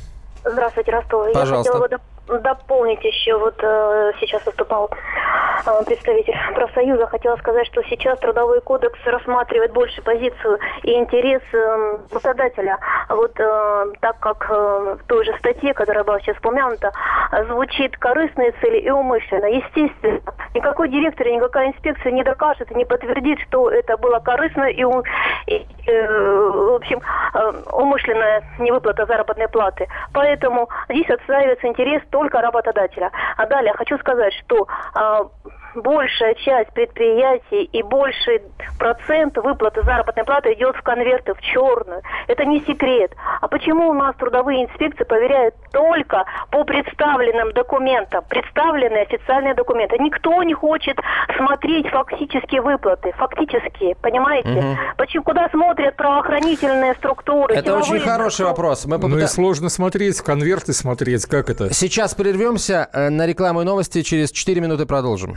Здравствуйте, 0.45 0.91
Ростов. 0.91 1.33
Пожалуйста. 1.33 1.73
Я 1.73 1.81
хотела 1.81 1.99
бы 1.99 2.03
дополнить 2.39 3.03
еще, 3.05 3.37
вот 3.37 3.55
э, 3.63 4.13
сейчас 4.21 4.45
выступал 4.47 4.91
э, 5.67 5.85
представитель 5.85 6.35
профсоюза, 6.55 7.07
хотела 7.07 7.37
сказать, 7.37 7.67
что 7.67 7.83
сейчас 7.85 8.19
трудовой 8.19 8.61
кодекс 8.61 8.99
рассматривает 9.05 9.73
больше 9.73 10.03
позицию 10.03 10.59
и 10.83 10.93
интерес 10.95 11.43
э, 11.53 11.99
работодателя. 12.11 12.79
Вот 13.09 13.33
э, 13.39 13.85
так 14.01 14.19
как 14.21 14.47
э, 14.51 14.97
в 15.01 15.07
той 15.07 15.25
же 15.25 15.37
статье, 15.39 15.75
которая 15.75 16.05
была 16.05 16.21
сейчас 16.21 16.39
упомянута, 16.39 16.93
звучит 17.49 17.97
корыстные 17.97 18.53
цели 18.61 18.79
и 18.79 18.91
умышленно. 18.91 19.47
Естественно, 19.47 20.21
никакой 20.55 20.89
директор 20.89 21.27
и 21.27 21.37
никакая 21.37 21.69
инспекция 21.69 22.13
не 22.13 22.23
докажет 22.23 22.71
и 22.71 22.75
не 22.75 22.85
подтвердит, 22.85 23.39
что 23.49 23.71
это 23.71 23.97
было 23.97 24.21
корыстно 24.21 24.65
и, 24.65 24.85
и 25.47 25.67
э, 25.87 26.51
в 26.53 26.75
общем, 26.75 27.01
э, 27.35 27.53
умышленная 27.73 28.43
невыплата 28.59 29.07
заработной 29.07 29.49
платы. 29.49 29.89
Поэтому 30.13 30.69
здесь 30.89 31.09
отстаивается 31.11 31.67
интерес 31.67 32.03
только 32.11 32.22
работодателя. 32.31 33.11
А 33.37 33.47
далее 33.47 33.73
хочу 33.75 33.99
сказать, 33.99 34.33
что 34.35 34.67
э, 34.95 35.51
большая 35.75 36.35
часть 36.35 36.73
предприятий 36.73 37.65
и 37.65 37.83
больший 37.83 38.43
процент 38.79 39.37
выплаты 39.37 39.83
заработной 39.83 40.25
платы 40.25 40.53
идет 40.55 40.77
в 40.77 40.83
конверты, 40.83 41.35
в 41.35 41.41
черную. 41.41 42.03
Это 42.29 42.45
не 42.45 42.61
секрет. 42.61 43.13
А 43.41 43.49
почему 43.49 43.91
у 43.91 43.95
нас 43.95 44.15
трудовые 44.17 44.65
инспекции 44.65 45.05
проверяют 45.05 45.55
только 45.73 46.25
по 46.51 46.65
представленным 46.65 47.53
документам? 47.53 48.25
Представленные 48.29 49.03
официальные 49.03 49.55
документы. 49.55 49.97
Никто 49.99 50.43
не 50.43 50.55
хочет 50.55 50.99
смотреть 51.37 51.89
фактические 51.89 52.63
выплаты. 52.63 53.13
Фактические, 53.17 53.95
понимаете? 53.97 54.51
Угу. 54.51 54.77
Почему, 54.97 55.25
куда 55.25 55.49
смотрят 55.51 55.97
правоохранительные 55.97 56.95
структуры? 56.95 57.55
Это 57.55 57.77
очень 57.77 58.01
хороший 58.01 58.35
структуры? 58.35 58.49
вопрос. 58.49 58.85
Мы 58.87 58.97
попыта... 58.97 59.17
Ну 59.17 59.25
и 59.25 59.27
сложно 59.27 59.69
смотреть, 59.69 60.21
конверты 60.21 60.73
смотреть. 60.73 61.27
Как 61.27 61.51
это? 61.51 61.73
Сейчас 61.73 62.15
прервемся 62.15 62.89
э, 62.93 63.09
на 63.11 63.27
рекламу 63.27 63.63
и 63.63 63.65
новости. 63.65 64.03
Через 64.03 64.31
4 64.33 64.61
минуты 64.61 64.87
продолжим. 64.87 65.37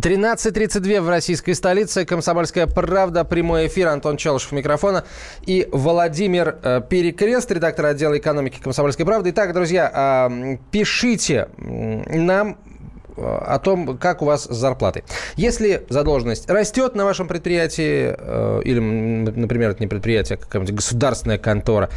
Тринадцать 0.00 0.54
тридцать 0.54 0.82
две 0.82 1.00
в 1.00 1.08
российской 1.08 1.52
столице. 1.52 2.06
Комсомольская 2.06 2.66
правда. 2.66 3.24
Прямой 3.24 3.66
эфир. 3.66 3.88
Антон 3.88 4.16
Челышев 4.16 4.52
микрофона. 4.52 5.04
И 5.44 5.68
Владимир 5.70 6.56
э, 6.62 6.80
Перекрест, 6.88 7.50
редактор 7.50 7.86
отдела 7.86 8.16
экономики 8.16 8.60
Комсомольской 8.62 9.04
правды. 9.04 9.30
Итак, 9.30 9.52
друзья, 9.52 10.28
э, 10.30 10.56
пишите 10.70 11.48
нам 11.58 12.58
о 13.16 13.58
том, 13.58 13.98
как 13.98 14.22
у 14.22 14.24
вас 14.24 14.44
с 14.44 14.54
зарплатой. 14.54 15.04
Если 15.36 15.84
задолженность 15.88 16.48
растет 16.48 16.94
на 16.94 17.04
вашем 17.04 17.28
предприятии, 17.28 18.14
э, 18.16 18.62
или, 18.64 18.78
например, 18.78 19.70
это 19.70 19.82
не 19.82 19.86
предприятие, 19.86 20.38
а 20.40 20.44
какая-нибудь 20.44 20.74
государственная 20.74 21.38
контора, 21.38 21.90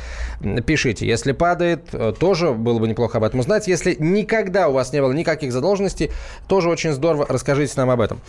пишите. 0.66 1.08
Если 1.08 1.32
падает, 1.32 1.88
э, 1.94 2.14
тоже 2.18 2.52
было 2.52 2.80
бы 2.80 2.88
неплохо 2.88 3.18
об 3.18 3.24
этом 3.24 3.40
узнать. 3.40 3.68
Если 3.68 3.96
никогда 4.00 4.70
у 4.70 4.74
вас 4.74 4.94
не 4.94 5.02
было 5.02 5.12
никаких 5.14 5.52
задолженностей, 5.52 6.12
тоже 6.48 6.70
очень 6.70 6.94
здорово, 6.94 7.26
расскажите 7.28 7.74
нам 7.78 7.90
об 7.90 8.02
этом. 8.02 8.20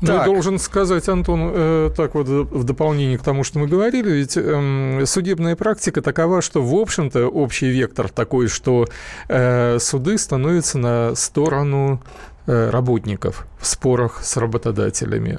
Ну, 0.00 0.12
я 0.14 0.24
должен 0.24 0.58
сказать, 0.58 1.08
Антон, 1.08 1.50
э, 1.52 1.90
так 1.94 2.14
вот 2.14 2.26
в 2.26 2.64
дополнение 2.64 3.18
к 3.18 3.22
тому, 3.22 3.44
что 3.44 3.58
мы 3.58 3.66
говорили, 3.66 4.10
ведь 4.10 4.36
э, 4.36 5.02
судебная 5.04 5.56
практика 5.56 6.00
такова, 6.00 6.40
что, 6.40 6.62
в 6.62 6.74
общем-то, 6.74 7.26
общий 7.26 7.68
вектор 7.68 8.08
такой, 8.08 8.48
что 8.48 8.86
э, 9.28 9.78
суды 9.78 10.16
становятся 10.16 10.78
на 10.78 11.14
сторону 11.14 12.02
э, 12.46 12.70
работников 12.70 13.46
в 13.60 13.66
спорах 13.66 14.24
с 14.24 14.36
работодателями. 14.36 15.38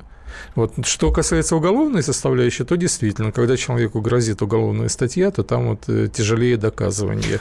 Вот. 0.55 0.73
Что 0.85 1.11
касается 1.11 1.55
уголовной 1.55 2.03
составляющей, 2.03 2.63
то 2.63 2.75
действительно, 2.75 3.31
когда 3.31 3.57
человеку 3.57 4.01
грозит 4.01 4.41
уголовная 4.41 4.89
статья, 4.89 5.31
то 5.31 5.43
там 5.43 5.69
вот 5.69 5.83
э, 5.87 6.07
тяжелее 6.07 6.57
доказывание. 6.57 7.39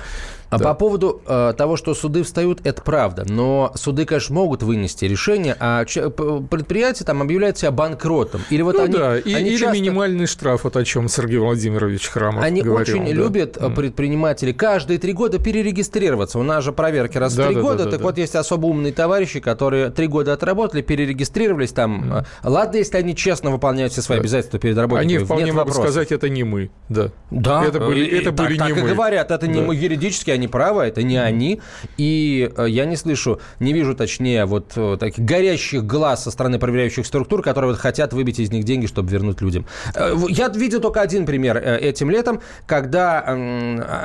А 0.50 0.58
да. 0.58 0.64
по 0.64 0.74
поводу 0.74 1.22
э, 1.26 1.54
того, 1.56 1.76
что 1.76 1.94
суды 1.94 2.22
встают, 2.24 2.60
это 2.64 2.82
правда. 2.82 3.24
Но 3.28 3.72
суды, 3.76 4.04
конечно, 4.04 4.34
могут 4.34 4.62
вынести 4.62 5.04
решение, 5.04 5.56
а 5.58 5.84
предприятие 5.84 7.06
там 7.06 7.22
объявляет 7.22 7.58
себя 7.58 7.70
банкротом. 7.70 8.42
Или 8.50 8.62
вот 8.62 8.76
ну, 8.76 8.82
они, 8.82 8.92
да, 8.92 9.18
и, 9.18 9.32
они 9.32 9.50
или 9.50 9.58
часто... 9.58 9.74
минимальный 9.74 10.26
штраф, 10.26 10.64
вот 10.64 10.76
о 10.76 10.84
чем 10.84 11.08
Сергей 11.08 11.38
Владимирович 11.38 12.08
Храмов 12.08 12.42
Они 12.42 12.62
говорил. 12.62 12.96
очень 12.96 13.06
да. 13.06 13.12
любят, 13.12 13.56
mm. 13.56 13.74
предприниматели, 13.74 14.52
каждые 14.52 14.98
три 14.98 15.12
года 15.12 15.38
перерегистрироваться. 15.38 16.38
У 16.38 16.42
нас 16.42 16.64
же 16.64 16.72
проверки 16.72 17.16
раз 17.16 17.34
да, 17.34 17.44
в 17.44 17.46
три 17.46 17.54
да, 17.54 17.62
года. 17.62 17.84
Да, 17.84 17.90
так 17.90 18.00
да. 18.00 18.06
вот, 18.06 18.18
есть 18.18 18.34
особо 18.34 18.66
умные 18.66 18.92
товарищи, 18.92 19.38
которые 19.38 19.90
три 19.90 20.08
года 20.08 20.32
отработали, 20.32 20.82
перерегистрировались 20.82 21.70
там. 21.72 22.12
Mm. 22.12 22.26
Ладно, 22.42 22.76
если 22.76 22.96
они 22.96 23.14
честно 23.14 23.50
выполняют 23.50 23.92
все 23.92 24.02
свои 24.02 24.18
да. 24.18 24.22
обязательства 24.22 24.58
перед 24.58 24.76
работниками. 24.76 25.16
Они 25.16 25.24
вполне 25.24 25.52
могут 25.52 25.74
сказать, 25.74 26.10
это 26.10 26.28
не 26.28 26.42
мы. 26.42 26.70
Да, 26.88 27.12
да 27.30 27.64
это 27.64 27.78
были, 27.78 28.06
это 28.06 28.32
так, 28.32 28.46
были 28.46 28.58
так 28.58 28.72
не 28.72 28.78
и 28.78 28.82
мы. 28.82 28.88
говорят, 28.88 29.30
это 29.30 29.46
не 29.46 29.60
да. 29.60 29.66
мы 29.66 29.76
юридически, 29.76 30.39
они 30.40 30.48
правы, 30.48 30.83
это 30.85 31.03
не 31.03 31.18
они. 31.18 31.61
И 31.98 32.50
э, 32.57 32.66
я 32.68 32.87
не 32.87 32.96
слышу, 32.96 33.40
не 33.61 33.72
вижу, 33.72 33.94
точнее, 33.94 34.46
вот 34.46 34.72
э, 34.76 34.96
таких 34.98 35.24
горящих 35.24 35.85
глаз 35.85 36.24
со 36.24 36.31
стороны 36.31 36.59
проверяющих 36.59 37.07
структур, 37.07 37.42
которые 37.42 37.72
вот 37.72 37.81
хотят 37.81 38.12
выбить 38.12 38.40
из 38.40 38.50
них 38.50 38.64
деньги, 38.64 38.87
чтобы 38.87 39.11
вернуть 39.11 39.40
людям. 39.40 39.66
Э, 39.94 40.16
я 40.29 40.48
видел 40.48 40.81
только 40.81 41.00
один 41.00 41.26
пример 41.26 41.59
этим 41.59 42.11
летом, 42.11 42.40
когда 42.66 43.37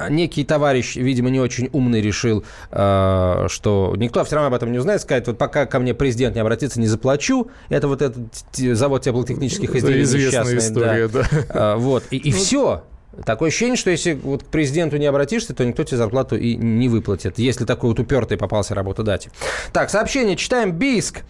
некий 0.09 0.43
товарищ, 0.43 0.95
видимо, 0.95 1.29
не 1.29 1.39
очень 1.39 1.69
умный, 1.71 2.01
решил, 2.01 2.43
что 2.69 3.93
никто 3.97 4.23
все 4.23 4.35
равно 4.35 4.47
об 4.47 4.53
этом 4.53 4.71
не 4.71 4.79
узнает, 4.79 5.01
сказать, 5.01 5.27
вот 5.27 5.37
пока 5.37 5.65
ко 5.65 5.79
мне 5.79 5.93
президент 5.93 6.35
не 6.35 6.41
обратится, 6.41 6.79
не 6.79 6.87
заплачу. 6.87 7.49
Это 7.69 7.87
вот 7.87 8.01
этот 8.01 8.17
завод 8.55 9.03
теплотехнических 9.03 9.75
изделий 9.75 10.03
Известная 10.03 10.57
история, 10.57 11.07
да. 11.07 11.23
да. 11.53 11.75
Вот, 11.77 12.03
и, 12.11 12.17
и 12.17 12.31
ну, 12.31 12.37
все. 12.37 12.83
Такое 13.23 13.49
ощущение, 13.49 13.77
что 13.77 13.89
если 13.89 14.13
вот 14.13 14.43
к 14.43 14.47
президенту 14.47 14.97
не 14.97 15.05
обратишься, 15.05 15.53
то 15.53 15.63
никто 15.63 15.83
тебе 15.83 15.97
зарплату 15.97 16.35
и 16.35 16.55
не 16.55 16.89
выплатит, 16.89 17.39
если 17.39 17.65
такой 17.65 17.89
вот 17.89 17.99
упертый 17.99 18.37
попался 18.37 18.75
работодатель. 18.75 19.31
Так, 19.71 19.89
сообщение 19.89 20.35
читаем. 20.35 20.71
Бийск. 20.71 21.21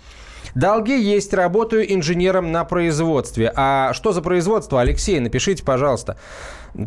Долги 0.56 0.98
есть, 0.98 1.34
работаю 1.34 1.94
инженером 1.94 2.54
на 2.54 2.64
производстве. 2.64 3.52
А 3.56 3.94
что 3.94 4.14
за 4.14 4.22
производство, 4.22 4.80
Алексей, 4.80 5.20
напишите, 5.20 5.64
пожалуйста. 5.64 6.16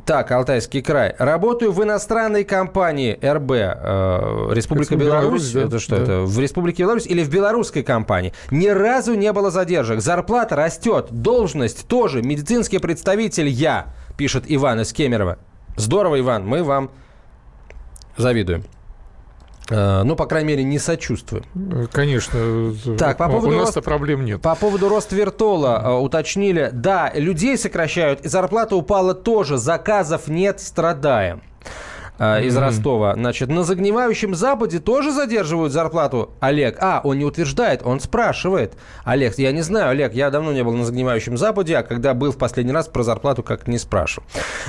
Так, 0.06 0.30
Алтайский 0.30 0.82
край. 0.82 1.14
Работаю 1.18 1.72
в 1.72 1.82
иностранной 1.82 2.44
компании 2.44 3.18
РБ, 3.22 3.50
э, 3.50 4.48
Республика 4.52 4.94
это 4.94 5.04
Беларусь. 5.04 5.50
Беларусь 5.50 5.52
да? 5.52 5.60
Это 5.62 5.78
что 5.78 5.96
да. 5.96 6.02
это? 6.02 6.20
В 6.22 6.38
Республике 6.38 6.82
Беларусь 6.82 7.06
или 7.06 7.22
в 7.22 7.30
белорусской 7.30 7.82
компании? 7.82 8.32
Ни 8.50 8.68
разу 8.68 9.14
не 9.14 9.32
было 9.32 9.50
задержек. 9.50 10.00
Зарплата 10.00 10.56
растет, 10.56 11.06
должность 11.10 11.86
тоже. 11.88 12.22
Медицинский 12.22 12.78
представитель 12.78 13.48
я 13.48 13.86
пишет 14.18 14.44
Иван 14.48 14.80
из 14.80 14.92
Кемерово. 14.92 15.38
Здорово, 15.76 16.18
Иван, 16.18 16.46
мы 16.46 16.62
вам 16.64 16.90
завидуем. 18.16 18.64
Э, 19.70 20.02
ну, 20.02 20.16
по 20.16 20.26
крайней 20.26 20.48
мере, 20.48 20.64
не 20.64 20.78
сочувствую. 20.78 21.44
Конечно. 21.92 22.74
Так, 22.98 23.16
по 23.16 23.28
поводу 23.28 23.54
У 23.54 23.60
нас-то 23.60 23.80
проблем 23.80 24.24
нет. 24.24 24.42
По 24.42 24.56
поводу 24.56 24.88
Роствертола 24.88 25.82
э, 25.84 25.92
уточнили. 26.00 26.70
Да, 26.72 27.12
людей 27.14 27.56
сокращают, 27.56 28.22
и 28.22 28.28
зарплата 28.28 28.74
упала 28.74 29.14
тоже. 29.14 29.56
Заказов 29.56 30.26
нет, 30.26 30.60
страдаем. 30.60 31.42
Э, 32.18 32.44
из 32.44 32.56
mm-hmm. 32.56 32.60
Ростова. 32.60 33.14
Значит, 33.14 33.48
на 33.48 33.64
загнивающем 33.64 34.34
Западе 34.34 34.78
тоже 34.78 35.12
задерживают 35.12 35.72
зарплату, 35.72 36.30
Олег? 36.40 36.78
А, 36.80 37.00
он 37.04 37.18
не 37.18 37.24
утверждает, 37.24 37.82
он 37.84 38.00
спрашивает. 38.00 38.74
Олег, 39.04 39.38
я 39.38 39.52
не 39.52 39.62
знаю, 39.62 39.90
Олег, 39.90 40.14
я 40.14 40.30
давно 40.30 40.52
не 40.52 40.64
был 40.64 40.72
на 40.72 40.84
загнивающем 40.84 41.36
Западе, 41.36 41.76
а 41.76 41.82
когда 41.82 42.14
был 42.14 42.32
в 42.32 42.38
последний 42.38 42.72
раз 42.72 42.88
про 42.88 43.02
зарплату, 43.02 43.42
как 43.42 43.68
не 43.68 43.78
спрашивал. 43.78 44.26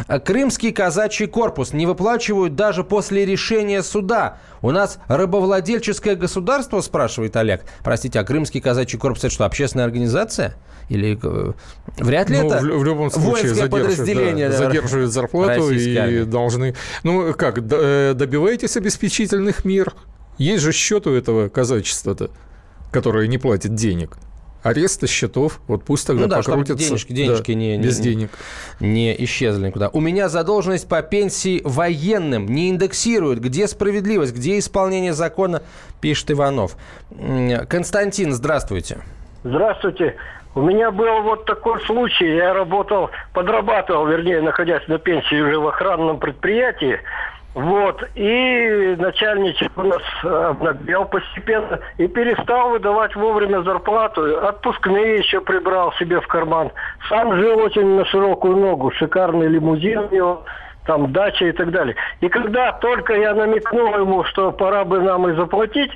Э, 0.07 0.19
Крымский 0.19 0.71
казачий 0.71 1.27
корпус 1.27 1.73
не 1.73 1.85
выплачивают 1.85 2.55
даже 2.55 2.83
после 2.83 3.25
решения 3.25 3.83
суда. 3.83 4.37
У 4.61 4.71
нас 4.71 4.99
рыбовладельческое 5.07 6.15
государство, 6.15 6.81
спрашивает 6.81 7.35
Олег. 7.35 7.61
Простите, 7.83 8.19
а 8.19 8.23
Крымский 8.23 8.61
казачий 8.61 8.99
корпус 8.99 9.23
это 9.23 9.33
что, 9.33 9.45
общественная 9.45 9.85
организация? 9.85 10.55
Или 10.89 11.19
э, 11.21 11.53
вряд 11.97 12.29
ли 12.29 12.39
ну, 12.39 12.47
это 12.47 12.57
в, 12.57 12.61
в 12.61 12.83
любом 12.83 13.11
случае 13.11 13.49
задерживают, 13.49 13.71
подразделение, 13.71 14.49
да, 14.49 14.57
задерживают 14.57 15.11
зарплату 15.11 15.69
и 15.69 16.23
должны... 16.25 16.75
Ну 17.03 17.31
как, 17.39 17.57
э, 17.57 18.13
добиваетесь 18.13 18.77
обеспечительных 18.77 19.65
мер? 19.65 19.93
Есть 20.37 20.63
же 20.63 20.71
счет 20.71 21.07
у 21.07 21.13
этого 21.13 21.49
казачества-то, 21.49 22.29
которое 22.91 23.27
не 23.27 23.37
платит 23.37 23.73
денег 23.75 24.17
ареста 24.63 25.07
счетов, 25.07 25.61
вот 25.67 25.83
пусть 25.83 26.05
тогда 26.05 26.23
ну 26.23 26.27
да, 26.27 26.37
покрутятся. 26.41 26.85
денежки, 26.85 27.13
денежки 27.13 27.53
да, 27.53 27.57
не, 27.57 27.77
без 27.77 27.99
не, 27.99 28.03
денег. 28.03 28.31
Не 28.79 29.23
исчезли 29.23 29.67
никуда. 29.67 29.89
У 29.89 30.01
меня 30.01 30.27
задолженность 30.29 30.87
по 30.87 31.01
пенсии 31.01 31.61
военным 31.63 32.45
не 32.45 32.69
индексируют. 32.69 33.39
Где 33.39 33.67
справедливость, 33.67 34.35
где 34.35 34.59
исполнение 34.59 35.13
закона, 35.13 35.61
пишет 36.01 36.31
Иванов. 36.31 36.75
Константин, 37.69 38.33
здравствуйте. 38.33 38.99
Здравствуйте. 39.43 40.15
У 40.59 40.61
меня 40.61 40.91
был 40.91 41.21
вот 41.21 41.45
такой 41.45 41.79
случай. 41.85 42.35
Я 42.35 42.53
работал, 42.53 43.11
подрабатывал, 43.33 44.05
вернее, 44.07 44.41
находясь 44.41 44.85
на 44.89 44.97
пенсии 44.97 45.39
уже 45.39 45.57
в 45.57 45.65
охранном 45.69 46.19
предприятии. 46.19 46.99
Вот. 47.53 48.03
И 48.15 48.95
начальничек 48.99 49.71
у 49.77 49.83
нас 49.83 50.01
обнаглел 50.21 51.05
постепенно 51.05 51.79
и 51.97 52.09
перестал 52.09 52.71
выдавать 52.71 53.15
вовремя 53.15 53.61
зарплату. 53.61 54.45
Отпускные 54.45 55.19
еще 55.19 55.39
прибрал 55.39 55.93
себе 55.93 56.19
в 56.19 56.27
карман. 56.27 56.71
Сам 57.07 57.33
жил 57.35 57.59
очень 57.59 57.95
на 57.95 58.03
широкую 58.03 58.57
ногу. 58.57 58.91
Шикарный 58.91 59.47
лимузин 59.47 59.99
у 59.99 60.13
него 60.13 60.43
там 60.85 61.13
дача 61.13 61.45
и 61.45 61.53
так 61.53 61.71
далее. 61.71 61.95
И 62.19 62.27
когда 62.27 62.73
только 62.73 63.13
я 63.13 63.33
намекнул 63.33 63.95
ему, 63.95 64.25
что 64.25 64.51
пора 64.51 64.83
бы 64.83 64.99
нам 64.99 65.29
и 65.29 65.35
заплатить, 65.35 65.91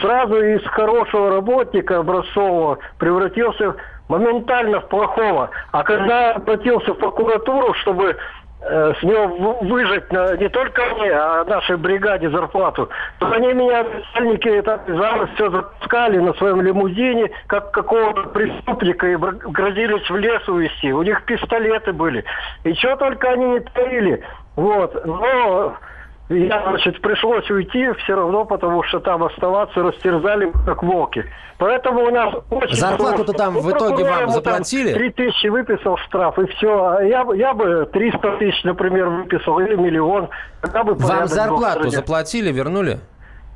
сразу 0.00 0.40
из 0.40 0.64
хорошего 0.66 1.30
работника 1.30 1.98
образцового 1.98 2.78
превратился 2.98 3.74
моментально 4.08 4.80
в 4.80 4.88
плохого. 4.88 5.50
А 5.72 5.82
когда 5.82 6.32
обратился 6.32 6.94
в 6.94 6.98
прокуратуру, 6.98 7.74
чтобы 7.74 8.16
Э, 8.60 8.92
с 8.98 9.02
него 9.04 9.28
выжать 9.60 10.12
на, 10.12 10.36
не 10.36 10.48
только 10.48 10.82
мне, 10.96 11.12
а 11.12 11.44
нашей 11.44 11.76
бригаде 11.76 12.28
зарплату, 12.28 12.88
то 13.20 13.30
они 13.30 13.52
меня, 13.52 13.84
начальники 13.84 14.48
это 14.48 14.82
залы 14.88 15.28
все 15.34 15.48
запускали 15.48 16.18
на 16.18 16.32
своем 16.34 16.60
лимузине, 16.62 17.30
как 17.46 17.70
какого-то 17.70 18.30
преступника, 18.30 19.06
и 19.06 19.14
грозились 19.14 20.10
в 20.10 20.16
лес 20.16 20.48
увезти. 20.48 20.92
У 20.92 21.02
них 21.02 21.24
пистолеты 21.24 21.92
были. 21.92 22.24
И 22.64 22.74
что 22.74 22.96
только 22.96 23.30
они 23.30 23.44
не 23.44 23.60
творили. 23.60 24.24
Вот. 24.56 25.06
Но 25.06 25.76
я, 26.28 26.62
значит, 26.68 27.00
пришлось 27.00 27.50
уйти 27.50 27.90
все 28.04 28.14
равно, 28.14 28.44
потому 28.44 28.82
что 28.82 29.00
там 29.00 29.24
оставаться 29.24 29.82
растерзали 29.82 30.52
как 30.66 30.82
волки. 30.82 31.24
Поэтому 31.56 32.04
у 32.04 32.10
нас 32.10 32.34
очень... 32.50 32.76
Зарплату-то 32.76 33.32
там 33.32 33.54
в 33.54 33.70
итоге 33.70 34.04
вам 34.04 34.28
заплатили? 34.28 34.92
Три 34.92 35.10
тысячи 35.10 35.46
выписал 35.46 35.96
штраф, 35.96 36.38
и 36.38 36.46
все. 36.46 36.84
А 36.84 37.02
я, 37.02 37.26
я 37.34 37.54
бы 37.54 37.88
300 37.92 38.36
тысяч, 38.38 38.62
например, 38.64 39.08
выписал, 39.08 39.58
или 39.60 39.74
миллион. 39.74 40.28
бы 40.62 40.94
вам 40.94 41.26
зарплату 41.26 41.88
заплатили, 41.88 42.52
вернули? 42.52 42.98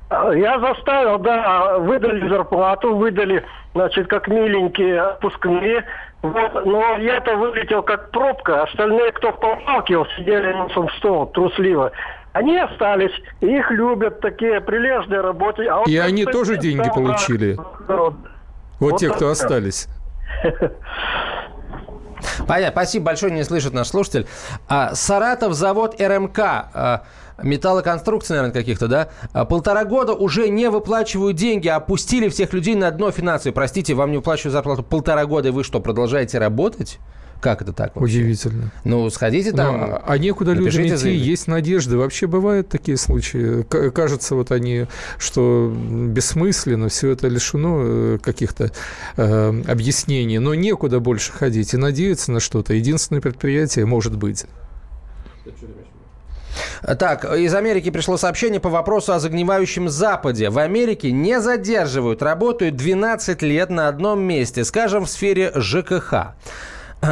А, 0.09 0.33
я 0.33 0.59
заставил, 0.59 1.19
да, 1.19 1.79
выдали 1.79 2.29
зарплату, 2.29 2.97
выдали, 2.97 3.45
значит, 3.75 4.09
как 4.09 4.29
миленькие 4.29 5.01
отпускные. 5.01 5.85
Вот, 6.23 6.65
но 6.67 6.97
я-то 6.99 7.37
вылетел 7.37 7.83
как 7.83 8.11
пробка, 8.11 8.63
остальные, 8.63 9.13
кто 9.13 9.33
помалкивал, 9.33 10.07
сидели 10.17 10.53
носом 10.53 10.87
в 10.89 10.93
стол 10.95 11.27
трусливо. 11.27 11.93
Они 12.33 12.59
остались, 12.59 13.13
их 13.41 13.71
любят, 13.71 14.21
такие 14.21 14.61
прилежные 14.61 15.21
работы. 15.21 15.67
А 15.67 15.79
вот 15.79 15.89
и 15.89 15.99
они 15.99 16.25
тоже 16.25 16.57
деньги 16.57 16.89
получили? 16.89 17.59
Вот, 17.89 18.15
вот 18.81 18.99
те, 18.99 19.11
кто 19.11 19.29
остались. 19.29 19.87
Понятно. 22.47 22.73
Спасибо 22.73 23.07
большое, 23.07 23.33
не 23.33 23.45
слышит 23.45 23.73
наш 23.73 23.89
слушатель. 23.89 24.27
А, 24.69 24.95
Саратов, 24.95 25.55
завод 25.55 26.01
РМК, 26.01 26.39
а, 26.39 27.03
металлоконструкции, 27.43 28.35
наверное, 28.35 28.55
каких-то, 28.55 28.89
да? 28.89 29.09
А, 29.33 29.45
полтора 29.45 29.85
года 29.85 30.15
уже 30.15 30.49
не 30.49 30.71
выплачивают 30.71 31.37
деньги, 31.37 31.69
опустили 31.69 32.29
всех 32.29 32.53
людей 32.53 32.75
на 32.75 32.91
дно 32.91 33.11
финансовое. 33.11 33.53
Простите, 33.53 33.95
вам 33.95 34.11
не 34.11 34.19
выплачивают 34.19 34.53
зарплату 34.53 34.83
полтора 34.83 35.27
года, 35.27 35.49
и 35.49 35.51
вы 35.51 35.65
что, 35.65 35.81
продолжаете 35.81 36.39
работать? 36.39 36.99
Как 37.43 37.61
это 37.61 37.73
так 37.73 37.97
вообще? 37.97 38.19
Удивительно. 38.19 38.71
Ну, 38.85 39.11
сходите 39.11 39.51
там. 39.51 39.81
Но, 39.81 40.03
а 40.07 40.17
некуда 40.17 40.53
людям 40.53 40.87
идти, 40.87 40.95
заявление. 40.95 41.27
есть 41.27 41.49
надежды. 41.49 41.97
Вообще 41.97 42.29
бывают 42.29 42.69
такие 42.69 42.97
случаи. 42.97 43.65
Кажется, 43.65 44.37
вот 44.37 44.53
они, 44.53 44.87
что 45.19 45.75
бессмысленно, 45.75 46.89
все 46.89 47.11
это 47.11 47.27
лишено 47.27 47.81
э, 47.83 48.19
каких-то 48.23 48.71
э, 49.17 49.63
объяснений. 49.67 50.39
Но 50.39 50.55
некуда 50.55 51.01
больше 51.01 51.33
ходить 51.33 51.75
и 51.75 51.77
надеяться 51.77 52.31
на 52.31 52.39
что-то. 52.39 52.75
Единственное 52.75 53.21
предприятие 53.21 53.87
может 53.87 54.17
быть. 54.17 54.47
Так, 56.97 57.25
из 57.25 57.53
Америки 57.57 57.91
пришло 57.91 58.17
сообщение 58.17 58.61
по 58.61 58.69
вопросу 58.69 59.15
о 59.15 59.19
загнивающем 59.19 59.89
Западе. 59.89 60.49
В 60.49 60.59
Америке 60.59 61.11
не 61.11 61.41
задерживают, 61.41 62.23
работают 62.23 62.77
12 62.77 63.43
лет 63.43 63.71
на 63.71 63.89
одном 63.89 64.21
месте, 64.21 64.65
скажем, 64.65 65.07
в 65.07 65.11
сфере 65.11 65.51
ЖКХ. 65.57 66.35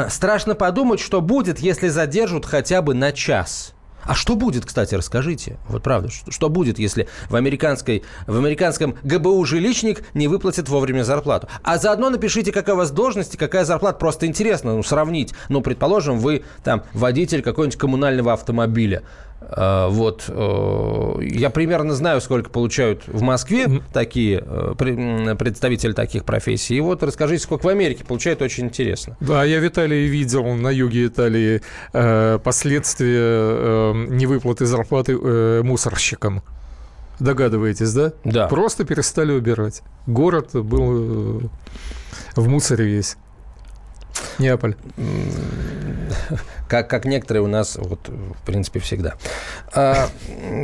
Страшно 0.09 0.55
подумать, 0.55 1.01
что 1.01 1.21
будет, 1.21 1.59
если 1.59 1.89
задержат 1.89 2.47
хотя 2.47 2.81
бы 2.81 2.95
на 2.95 3.13
час. 3.13 3.75
А 4.03 4.15
что 4.15 4.35
будет, 4.35 4.65
кстати, 4.65 4.95
расскажите. 4.95 5.59
Вот 5.69 5.83
правда, 5.83 6.09
что, 6.11 6.31
что 6.31 6.49
будет, 6.49 6.79
если 6.79 7.09
в, 7.29 7.37
американской, 7.37 8.03
в 8.27 8.37
американском 8.37 8.97
ГБУ 9.03 9.45
жилищник 9.45 10.05
не 10.15 10.27
выплатит 10.29 10.69
вовремя 10.69 11.03
зарплату? 11.03 11.49
А 11.63 11.77
заодно 11.77 12.09
напишите, 12.09 12.51
какая 12.51 12.75
у 12.75 12.79
вас 12.79 12.91
должность 12.91 13.35
и 13.35 13.39
какая 13.39 13.65
зарплата. 13.65 13.99
Просто 13.99 14.27
интересно 14.27 14.75
ну, 14.75 14.83
сравнить. 14.83 15.35
Ну, 15.49 15.61
предположим, 15.61 16.19
вы 16.19 16.45
там 16.65 16.85
водитель 16.95 17.43
какого-нибудь 17.43 17.79
коммунального 17.79 18.33
автомобиля. 18.33 19.03
А, 19.41 19.89
вот. 19.89 20.25
Э, 20.29 21.15
я 21.23 21.51
примерно 21.51 21.95
знаю, 21.95 22.21
сколько 22.21 22.51
получают 22.51 23.03
в 23.07 23.23
Москве 23.23 23.83
такие 23.93 24.43
э, 24.45 24.75
представители 24.77 25.93
таких 25.93 26.25
профессий. 26.25 26.77
И 26.77 26.81
вот 26.81 27.03
расскажите, 27.03 27.43
сколько 27.43 27.67
в 27.67 27.69
Америке 27.69 28.05
получают, 28.05 28.43
очень 28.43 28.67
интересно. 28.67 29.17
Да, 29.21 29.45
я 29.45 29.61
в 29.61 29.67
Италии 29.67 30.07
видел 30.07 30.45
на 30.55 30.69
юге 30.69 31.07
Италии 31.07 31.63
э, 31.93 32.39
последствия 32.43 33.93
невыплаты 33.93 34.67
зарплаты 34.67 35.17
мусорщикам. 35.63 36.43
Догадываетесь, 37.19 37.93
да? 37.93 38.13
Да. 38.25 38.49
Просто 38.49 38.85
перестали 38.85 39.33
убирать. 39.33 39.83
Город 40.07 40.51
был 40.55 41.51
в 42.35 42.49
мусоре 42.49 42.85
весь. 42.87 43.17
Неаполь. 44.39 44.77
Как, 46.71 46.89
как 46.89 47.05
некоторые 47.05 47.43
у 47.43 47.49
нас, 47.49 47.77
вот, 47.77 47.99
в 48.09 48.47
принципе, 48.47 48.79
всегда. 48.79 49.15
А, 49.75 50.09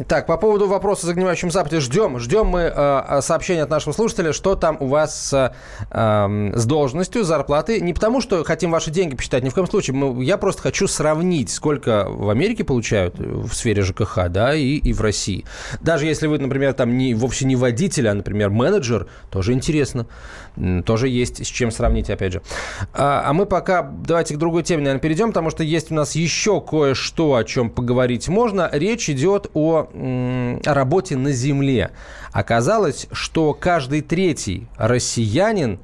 так, 0.07 0.29
по 0.29 0.37
поводу 0.37 0.69
вопроса 0.69 1.03
о 1.03 1.07
загнивающем 1.09 1.51
Западе. 1.51 1.81
Ждем, 1.81 2.21
ждем 2.21 2.47
мы 2.47 2.73
а, 2.73 3.21
сообщения 3.23 3.65
от 3.65 3.71
нашего 3.71 3.93
слушателя, 3.93 4.33
что 4.33 4.55
там 4.55 4.77
у 4.79 4.87
вас 4.87 5.35
а, 5.35 5.53
а, 5.91 6.31
с 6.55 6.65
должностью, 6.65 7.25
зарплаты. 7.25 7.81
Не 7.81 7.93
потому, 7.93 8.21
что 8.21 8.45
хотим 8.45 8.71
ваши 8.71 8.93
деньги 8.93 9.17
посчитать, 9.17 9.43
ни 9.43 9.49
в 9.49 9.55
коем 9.55 9.67
случае. 9.67 9.97
Мы, 9.97 10.25
я 10.25 10.37
просто 10.39 10.63
хочу 10.63 10.87
сравнить, 10.87 11.51
сколько 11.51 12.07
в 12.09 12.31
Америке 12.31 12.63
получают 12.63 13.19
в 13.19 13.53
сфере 13.53 13.83
ЖКХ, 13.83 14.29
да, 14.29 14.55
и, 14.55 14.77
и 14.77 14.93
в 14.93 15.01
России. 15.01 15.45
Даже 15.81 16.07
если 16.07 16.29
вы, 16.29 16.39
например, 16.39 16.73
там 16.75 16.97
не, 16.97 17.15
вовсе 17.15 17.47
не 17.47 17.57
водитель, 17.57 18.07
а, 18.07 18.15
например, 18.15 18.51
менеджер, 18.51 19.09
тоже 19.29 19.55
интересно. 19.55 20.07
Тоже 20.85 21.09
есть 21.09 21.45
с 21.45 21.49
чем 21.49 21.73
сравнить, 21.73 22.11
опять 22.11 22.35
же. 22.35 22.43
А, 22.95 23.25
а 23.27 23.33
мы 23.33 23.45
пока 23.45 23.83
давайте 23.83 24.35
к 24.35 24.39
другой 24.39 24.63
теме, 24.63 24.83
наверное, 24.83 25.03
перейдем, 25.03 25.29
потому 25.29 25.51
что 25.51 25.65
есть 25.65 25.91
нас 25.97 26.15
еще 26.15 26.61
кое-что, 26.61 27.35
о 27.35 27.45
чем 27.45 27.71
поговорить 27.71 28.29
можно. 28.29 28.71
Речь 28.73 29.11
идет 29.11 29.51
о, 29.55 29.89
о 29.93 30.75
работе 30.75 31.17
на 31.17 31.33
Земле. 31.33 31.91
Оказалось, 32.33 33.09
что 33.13 33.53
каждый 33.55 34.03
третий 34.03 34.69
россиянин 34.77 35.81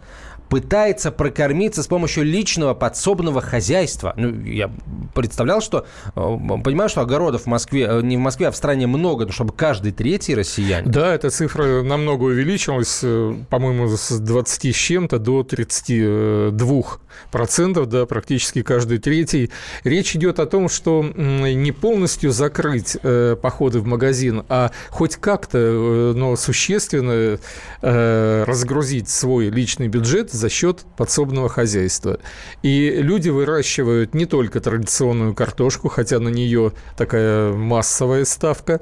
пытается 0.52 1.10
прокормиться 1.10 1.82
с 1.82 1.86
помощью 1.86 2.24
личного 2.24 2.74
подсобного 2.74 3.40
хозяйства. 3.40 4.12
Ну, 4.18 4.44
я 4.44 4.70
представлял, 5.14 5.62
что, 5.62 5.86
э, 6.14 6.20
понимаю, 6.62 6.90
что 6.90 7.00
огородов 7.00 7.44
в 7.44 7.46
Москве, 7.46 7.86
э, 7.88 8.02
не 8.02 8.18
в 8.18 8.20
Москве, 8.20 8.48
а 8.48 8.50
в 8.50 8.56
стране 8.56 8.86
много, 8.86 9.24
но 9.24 9.32
чтобы 9.32 9.54
каждый 9.54 9.92
третий 9.92 10.34
россиянин. 10.34 10.90
Да, 10.90 11.14
эта 11.14 11.30
цифра 11.30 11.80
намного 11.80 12.24
увеличилась, 12.24 13.00
э, 13.02 13.34
по-моему, 13.48 13.88
с 13.96 14.18
20 14.18 14.74
с 14.74 14.76
чем-то 14.76 15.18
до 15.18 15.42
32 15.42 17.00
процентов, 17.30 17.88
да, 17.88 18.04
практически 18.04 18.60
каждый 18.60 18.98
третий. 18.98 19.50
Речь 19.84 20.14
идет 20.16 20.38
о 20.38 20.44
том, 20.44 20.68
что 20.68 21.02
не 21.02 21.72
полностью 21.72 22.30
закрыть 22.30 22.98
э, 23.02 23.36
походы 23.40 23.80
в 23.80 23.86
магазин, 23.86 24.44
а 24.50 24.70
хоть 24.90 25.16
как-то, 25.16 26.12
но 26.14 26.36
существенно 26.36 27.38
э, 27.80 28.44
разгрузить 28.46 29.08
свой 29.08 29.48
личный 29.48 29.88
бюджет 29.88 30.30
за 30.42 30.48
счет 30.48 30.84
подсобного 30.96 31.48
хозяйства. 31.48 32.18
И 32.62 32.90
люди 32.90 33.30
выращивают 33.30 34.12
не 34.12 34.26
только 34.26 34.60
традиционную 34.60 35.34
картошку, 35.34 35.88
хотя 35.88 36.18
на 36.18 36.28
нее 36.28 36.72
такая 36.96 37.52
массовая 37.52 38.24
ставка 38.24 38.80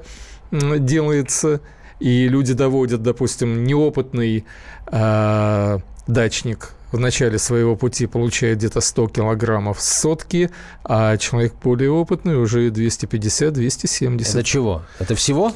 делается, 0.51 1.61
и 1.99 2.27
люди 2.27 2.53
доводят, 2.53 3.03
допустим, 3.03 3.63
неопытный 3.63 4.43
э, 4.91 5.77
дачник 6.07 6.71
в 6.91 6.99
начале 6.99 7.37
своего 7.37 7.75
пути 7.75 8.07
получает 8.07 8.57
где-то 8.57 8.81
100 8.81 9.07
килограммов 9.09 9.79
сотки, 9.79 10.49
а 10.83 11.15
человек 11.17 11.53
более 11.63 11.91
опытный 11.91 12.35
уже 12.41 12.69
250-270. 12.69 14.19
Это 14.19 14.43
чего? 14.43 14.81
Это 14.99 15.13
всего? 15.13 15.53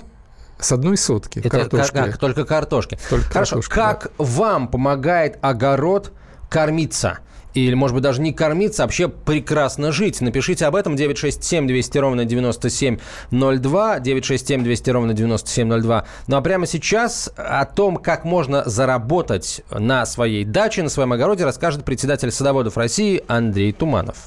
С 0.60 0.72
одной 0.72 0.98
сотки 0.98 1.39
Это 1.39 1.50
картошки. 1.50 1.94
Как, 1.94 2.18
только 2.18 2.46
картошки. 2.46 2.98
Только 3.10 3.26
Хорошо. 3.26 3.56
картошка, 3.56 3.76
как 3.76 4.12
да. 4.18 4.26
вам 4.26 4.68
помогает 4.68 5.38
огород 5.41 6.12
кормиться? 6.50 7.20
Или, 7.56 7.74
может 7.74 7.96
быть, 7.96 8.04
даже 8.04 8.22
не 8.22 8.34
кормиться, 8.34 8.84
а 8.84 8.86
вообще 8.86 9.08
прекрасно 9.08 9.94
жить. 9.94 10.20
Напишите 10.20 10.65
об 10.65 10.76
этом 10.76 10.98
967 10.98 11.68
200 11.68 11.98
ровно 11.98 12.26
9702, 12.26 14.00
967 14.00 14.63
200 14.63 14.89
ровно 14.89 15.13
9702. 15.13 16.06
Ну 16.28 16.36
а 16.36 16.41
прямо 16.41 16.65
сейчас 16.65 17.34
о 17.38 17.65
том, 17.65 17.96
как 17.96 18.26
можно 18.26 18.63
заработать 18.65 19.63
на 19.72 20.06
своей 20.06 20.44
даче, 20.44 20.84
на 20.84 20.89
своем 20.89 21.13
огороде, 21.13 21.46
расскажет 21.46 21.86
председатель 21.86 22.30
садоводов 22.30 22.78
России 22.78 23.24
Андрей 23.28 23.72
Туманов. 23.72 24.18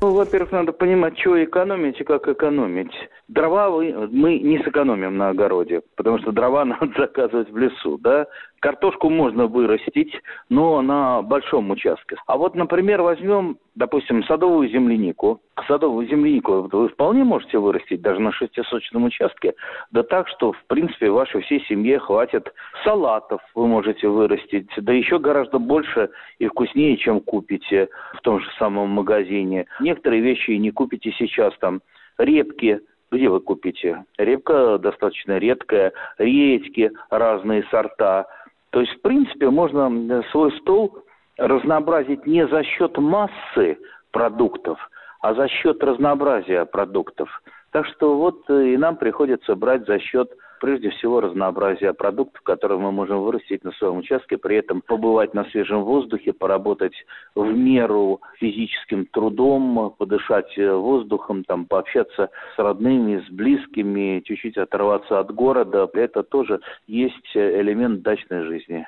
Ну, 0.00 0.14
во-первых, 0.14 0.52
надо 0.52 0.72
понимать, 0.72 1.18
что 1.18 1.42
экономить 1.42 2.00
и 2.00 2.04
как 2.04 2.26
экономить. 2.26 2.92
Дрова 3.30 3.70
вы- 3.70 4.08
мы 4.10 4.40
не 4.40 4.58
сэкономим 4.58 5.16
на 5.16 5.28
огороде, 5.28 5.82
потому 5.96 6.18
что 6.18 6.32
дрова 6.32 6.64
надо 6.64 6.90
заказывать 6.96 7.48
в 7.48 7.56
лесу, 7.56 7.96
да. 7.98 8.26
Картошку 8.58 9.08
можно 9.08 9.46
вырастить, 9.46 10.12
но 10.48 10.82
на 10.82 11.22
большом 11.22 11.70
участке. 11.70 12.16
А 12.26 12.36
вот, 12.36 12.56
например, 12.56 13.02
возьмем, 13.02 13.56
допустим, 13.76 14.24
садовую 14.24 14.68
землянику. 14.68 15.40
Садовую 15.68 16.08
землянику 16.08 16.68
вы 16.72 16.88
вполне 16.88 17.22
можете 17.22 17.58
вырастить 17.58 18.02
даже 18.02 18.20
на 18.20 18.32
шестисоточном 18.32 19.04
участке. 19.04 19.54
Да 19.92 20.02
так, 20.02 20.26
что, 20.26 20.52
в 20.52 20.64
принципе, 20.66 21.10
вашей 21.10 21.40
всей 21.42 21.64
семье 21.66 22.00
хватит 22.00 22.52
салатов 22.82 23.40
вы 23.54 23.68
можете 23.68 24.08
вырастить. 24.08 24.68
Да 24.76 24.92
еще 24.92 25.20
гораздо 25.20 25.60
больше 25.60 26.10
и 26.40 26.48
вкуснее, 26.48 26.96
чем 26.96 27.20
купите 27.20 27.88
в 28.14 28.20
том 28.22 28.40
же 28.40 28.46
самом 28.58 28.90
магазине. 28.90 29.66
Некоторые 29.78 30.20
вещи 30.20 30.50
не 30.50 30.72
купите 30.72 31.12
сейчас 31.12 31.56
там. 31.60 31.80
Репки, 32.18 32.80
где 33.10 33.28
вы 33.28 33.40
купите? 33.40 34.04
Репка 34.18 34.78
достаточно 34.78 35.38
редкая, 35.38 35.92
редьки, 36.18 36.92
разные 37.10 37.64
сорта. 37.70 38.26
То 38.70 38.80
есть, 38.80 38.92
в 38.98 39.02
принципе, 39.02 39.50
можно 39.50 39.90
э, 39.90 40.22
свой 40.30 40.52
стол 40.60 41.04
разнообразить 41.36 42.26
не 42.26 42.46
за 42.46 42.62
счет 42.62 42.96
массы 42.98 43.78
продуктов, 44.12 44.78
а 45.20 45.34
за 45.34 45.48
счет 45.48 45.82
разнообразия 45.82 46.64
продуктов. 46.64 47.28
Так 47.72 47.86
что 47.86 48.16
вот 48.16 48.42
э, 48.48 48.68
и 48.68 48.76
нам 48.76 48.96
приходится 48.96 49.54
брать 49.56 49.86
за 49.86 49.98
счет 49.98 50.30
прежде 50.60 50.90
всего 50.90 51.20
разнообразия 51.20 51.92
продуктов, 51.92 52.42
которые 52.42 52.78
мы 52.78 52.92
можем 52.92 53.22
вырастить 53.22 53.64
на 53.64 53.72
своем 53.72 53.98
участке, 53.98 54.36
при 54.36 54.56
этом 54.56 54.82
побывать 54.82 55.34
на 55.34 55.44
свежем 55.46 55.82
воздухе, 55.82 56.32
поработать 56.32 56.92
в 57.34 57.44
меру 57.44 58.20
физическим 58.38 59.06
трудом, 59.06 59.94
подышать 59.98 60.56
э, 60.58 60.72
воздухом, 60.72 61.44
там, 61.44 61.64
пообщаться 61.64 62.28
с 62.54 62.58
родными, 62.58 63.24
с 63.26 63.30
близкими, 63.32 64.22
чуть-чуть 64.24 64.58
оторваться 64.58 65.18
от 65.18 65.34
города. 65.34 65.88
Это 65.94 66.22
тоже 66.22 66.60
есть 66.86 67.34
э, 67.34 67.60
элемент 67.60 68.02
дачной 68.02 68.44
жизни. 68.44 68.86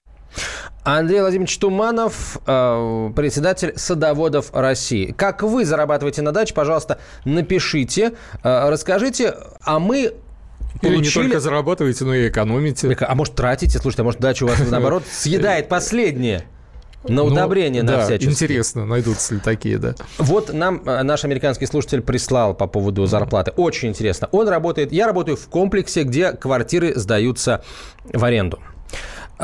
Андрей 0.84 1.20
Владимирович 1.20 1.58
Туманов, 1.58 2.38
э, 2.46 3.10
председатель 3.16 3.72
садоводов 3.76 4.52
России. 4.52 5.12
Как 5.12 5.42
вы 5.42 5.64
зарабатываете 5.64 6.22
на 6.22 6.32
даче, 6.32 6.54
пожалуйста, 6.54 6.98
напишите, 7.24 8.12
расскажите, 8.42 9.34
а 9.64 9.78
мы 9.78 10.12
Или 10.80 10.90
не 10.90 10.96
получили- 10.96 11.22
только 11.24 11.40
зарабатываете, 11.40 12.04
но 12.04 12.14
и 12.14 12.28
экономите. 12.28 12.96
А 13.00 13.14
может, 13.14 13.34
тратите? 13.34 13.78
Слушайте, 13.78 14.02
а 14.02 14.04
может, 14.04 14.20
дача 14.20 14.44
у 14.44 14.48
вас, 14.48 14.58
наоборот, 14.70 15.02
съедает 15.10 15.68
последнее 15.68 16.44
на 17.04 17.16
Ну, 17.16 17.24
удобрение 17.26 17.82
на 17.82 17.96
да, 17.96 18.04
всяческие. 18.04 18.30
интересно, 18.30 18.86
найдутся 18.86 19.34
ли 19.34 19.40
такие, 19.40 19.76
да. 19.78 19.94
Вот 20.18 20.52
нам 20.52 20.82
э, 20.86 21.02
наш 21.02 21.24
американский 21.24 21.66
слушатель 21.66 22.00
прислал 22.00 22.54
по 22.54 22.66
поводу 22.68 23.06
зарплаты. 23.06 23.50
Очень 23.56 23.88
интересно. 23.88 24.28
Он 24.30 24.48
работает, 24.48 24.92
я 24.92 25.06
работаю 25.06 25.36
в 25.36 25.48
комплексе, 25.48 26.04
где 26.04 26.30
квартиры 26.32 26.94
сдаются 26.94 27.64
в 28.12 28.24
аренду. 28.24 28.60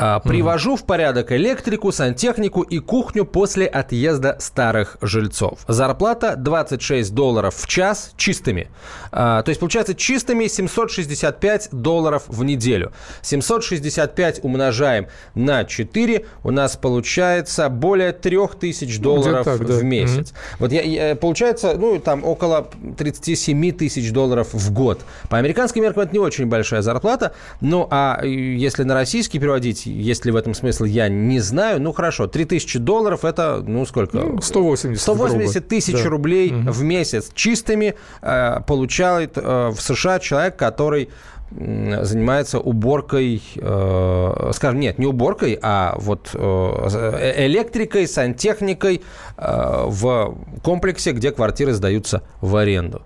А, 0.01 0.19
Привожу 0.21 0.77
в 0.77 0.85
порядок 0.85 1.33
электрику, 1.33 1.91
сантехнику 1.91 2.61
и 2.61 2.79
кухню 2.79 3.25
после 3.25 3.65
отъезда 3.65 4.37
старых 4.39 4.95
жильцов. 5.01 5.59
Зарплата 5.67 6.35
26 6.37 7.13
долларов 7.13 7.53
в 7.57 7.67
час 7.67 8.13
чистыми. 8.15 8.69
А, 9.11 9.43
То 9.43 9.49
есть, 9.49 9.59
получается, 9.59 9.93
чистыми 9.93 10.47
765 10.47 11.69
долларов 11.73 12.23
в 12.27 12.45
неделю. 12.45 12.93
765 13.23 14.39
умножаем 14.43 15.07
на 15.35 15.65
4, 15.65 16.25
у 16.45 16.51
нас 16.51 16.77
получается 16.77 17.67
более 17.67 18.13
3000 18.13 19.01
долларов 19.01 19.43
так, 19.43 19.65
да. 19.65 19.73
в 19.73 19.83
месяц. 19.83 20.33
Вот 20.59 20.71
я, 20.71 20.81
я- 20.81 21.15
получается, 21.17 21.75
ну, 21.77 21.99
там 21.99 22.23
около 22.23 22.69
37 22.97 23.73
тысяч 23.73 24.13
долларов 24.13 24.53
в 24.53 24.71
год. 24.71 25.01
По 25.27 25.37
американским 25.37 25.83
меркам 25.83 26.03
это 26.03 26.13
не 26.13 26.19
очень 26.19 26.45
большая 26.45 26.81
зарплата. 26.81 27.33
Ну, 27.59 27.85
а 27.91 28.23
если 28.23 28.83
на 28.83 28.93
российский 28.93 29.39
переводить, 29.39 29.88
есть 29.89 30.25
ли 30.25 30.31
в 30.31 30.35
этом 30.35 30.53
смысл, 30.53 30.83
я 30.85 31.09
не 31.09 31.39
знаю. 31.39 31.81
Ну, 31.81 31.91
хорошо, 31.93 32.27
3000 32.27 32.79
долларов 32.79 33.25
это, 33.25 33.63
ну, 33.65 33.85
сколько? 33.85 34.17
Ну, 34.17 34.41
180 34.41 35.01
180 35.01 35.53
грубо. 35.53 35.69
тысяч 35.69 36.03
Да. 36.03 36.09
рублей 36.09 36.51
в 36.53 36.83
месяц 36.83 37.31
чистыми 37.33 37.95
э, 38.21 38.59
получает 38.67 39.37
э, 39.37 39.69
в 39.69 39.81
США 39.81 40.19
человек, 40.19 40.55
который 40.55 41.09
занимается 41.51 42.59
уборкой, 42.59 43.41
э, 43.55 44.51
скажем, 44.53 44.79
нет, 44.79 44.99
не 44.99 45.07
уборкой, 45.07 45.57
а 45.61 45.95
вот 45.97 46.29
э, 46.35 47.33
электрикой, 47.45 48.07
сантехникой 48.07 49.01
э, 49.37 49.83
в 49.87 50.37
комплексе, 50.63 51.11
где 51.11 51.31
квартиры 51.31 51.73
сдаются 51.73 52.21
в 52.41 52.55
аренду. 52.55 53.01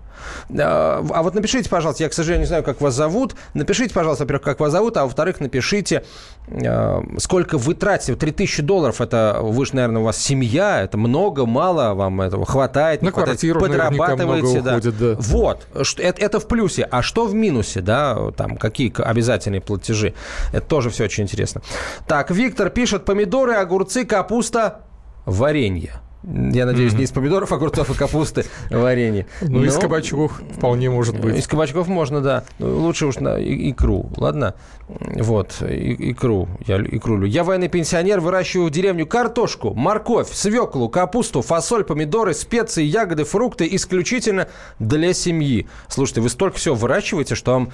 Э, 0.50 0.54
А 0.58 1.22
вот 1.22 1.34
напишите, 1.34 1.68
пожалуйста, 1.68 2.02
я, 2.02 2.08
к 2.08 2.12
сожалению, 2.12 2.42
не 2.42 2.48
знаю, 2.48 2.62
как 2.62 2.80
вас 2.80 2.94
зовут. 2.94 3.34
Напишите, 3.54 3.94
пожалуйста, 3.94 4.24
во-первых, 4.24 4.44
как 4.44 4.60
вас 4.60 4.72
зовут, 4.72 4.96
а 4.96 5.04
во-вторых, 5.04 5.40
напишите, 5.40 6.04
э, 6.48 7.00
сколько 7.18 7.58
вы 7.58 7.74
тратите. 7.74 8.12
Вот 8.12 8.20
3000 8.20 8.62
долларов, 8.62 9.00
это 9.00 9.38
вы 9.42 9.66
же, 9.66 9.74
наверное, 9.76 10.02
у 10.02 10.04
вас 10.04 10.18
семья, 10.18 10.82
это 10.82 10.96
много, 10.98 11.46
мало, 11.46 11.94
вам 11.94 12.20
этого 12.20 12.44
хватает, 12.46 13.02
На 13.02 13.10
хватает, 13.10 13.38
квартиру 13.40 13.60
подрабатываете. 13.60 14.60
да. 14.60 14.70
уходит, 14.72 14.98
да. 14.98 15.16
Вот, 15.18 15.66
это, 15.98 16.20
это 16.20 16.40
в 16.40 16.46
плюсе. 16.48 16.86
А 16.90 17.02
что 17.02 17.26
в 17.26 17.34
минусе, 17.34 17.80
да, 17.80 18.30
там, 18.36 18.56
какие 18.56 18.92
обязательные 19.02 19.60
платежи? 19.60 20.14
Это 20.52 20.66
тоже 20.66 20.90
все 20.90 21.04
очень 21.04 21.24
интересно. 21.24 21.62
Так, 22.06 22.30
Виктор 22.30 22.70
пишет, 22.70 23.04
помидоры, 23.04 23.54
огурцы, 23.54 24.04
капуста, 24.04 24.82
варенье. 25.26 25.92
Я 26.26 26.64
надеюсь, 26.64 26.94
не 26.94 27.04
из 27.04 27.10
помидоров, 27.10 27.52
огурцов 27.52 27.90
и 27.90 27.94
капусты 27.94 28.44
варенье. 28.70 29.26
Ну, 29.42 29.62
из 29.62 29.76
кабачков 29.76 30.40
вполне 30.56 30.88
может 30.88 31.18
быть. 31.20 31.38
из 31.38 31.46
кабачков 31.46 31.86
можно, 31.86 32.20
да. 32.20 32.44
Ну, 32.58 32.78
Лучше 32.78 33.06
уж 33.06 33.16
на 33.16 33.36
икру, 33.38 34.10
ладно? 34.16 34.54
Вот, 34.88 35.62
и- 35.62 36.12
икру. 36.12 36.48
Я 36.66 36.78
икру 36.78 37.14
люблю. 37.14 37.28
Я 37.28 37.44
военный 37.44 37.68
пенсионер, 37.68 38.20
выращиваю 38.20 38.68
в 38.68 38.70
деревню 38.70 39.06
картошку, 39.06 39.74
морковь, 39.74 40.32
свеклу, 40.32 40.88
капусту, 40.88 41.42
фасоль, 41.42 41.84
помидоры, 41.84 42.34
специи, 42.34 42.84
ягоды, 42.84 43.24
фрукты 43.24 43.68
исключительно 43.70 44.48
для 44.78 45.12
семьи. 45.12 45.66
Слушайте, 45.88 46.20
вы 46.20 46.28
столько 46.28 46.58
всего 46.58 46.74
выращиваете, 46.74 47.34
что 47.34 47.52
вам... 47.52 47.70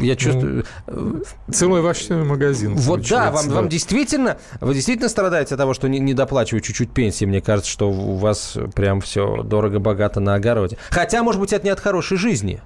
Я 0.00 0.16
чувствую... 0.16 0.64
Целый 1.50 1.80
овощной 1.80 2.24
магазин. 2.24 2.74
Вот 2.74 3.08
да, 3.08 3.30
вам, 3.30 3.48
вам 3.48 3.68
действительно, 3.68 4.38
вы 4.60 4.74
действительно 4.74 5.08
страдаете 5.08 5.54
от 5.54 5.58
того, 5.58 5.74
что 5.74 5.88
не, 5.88 5.98
не 5.98 6.14
доплачивают 6.14 6.64
чуть-чуть 6.64 6.90
пенсии. 6.90 7.19
Мне 7.26 7.40
кажется, 7.40 7.70
что 7.70 7.90
у 7.90 8.16
вас 8.16 8.56
прям 8.74 9.00
все 9.00 9.42
дорого-богато 9.42 10.20
на 10.20 10.34
огороде. 10.34 10.78
Хотя, 10.90 11.22
может 11.22 11.40
быть, 11.40 11.52
это 11.52 11.64
не 11.64 11.70
от 11.70 11.80
хорошей 11.80 12.16
жизни. 12.16 12.60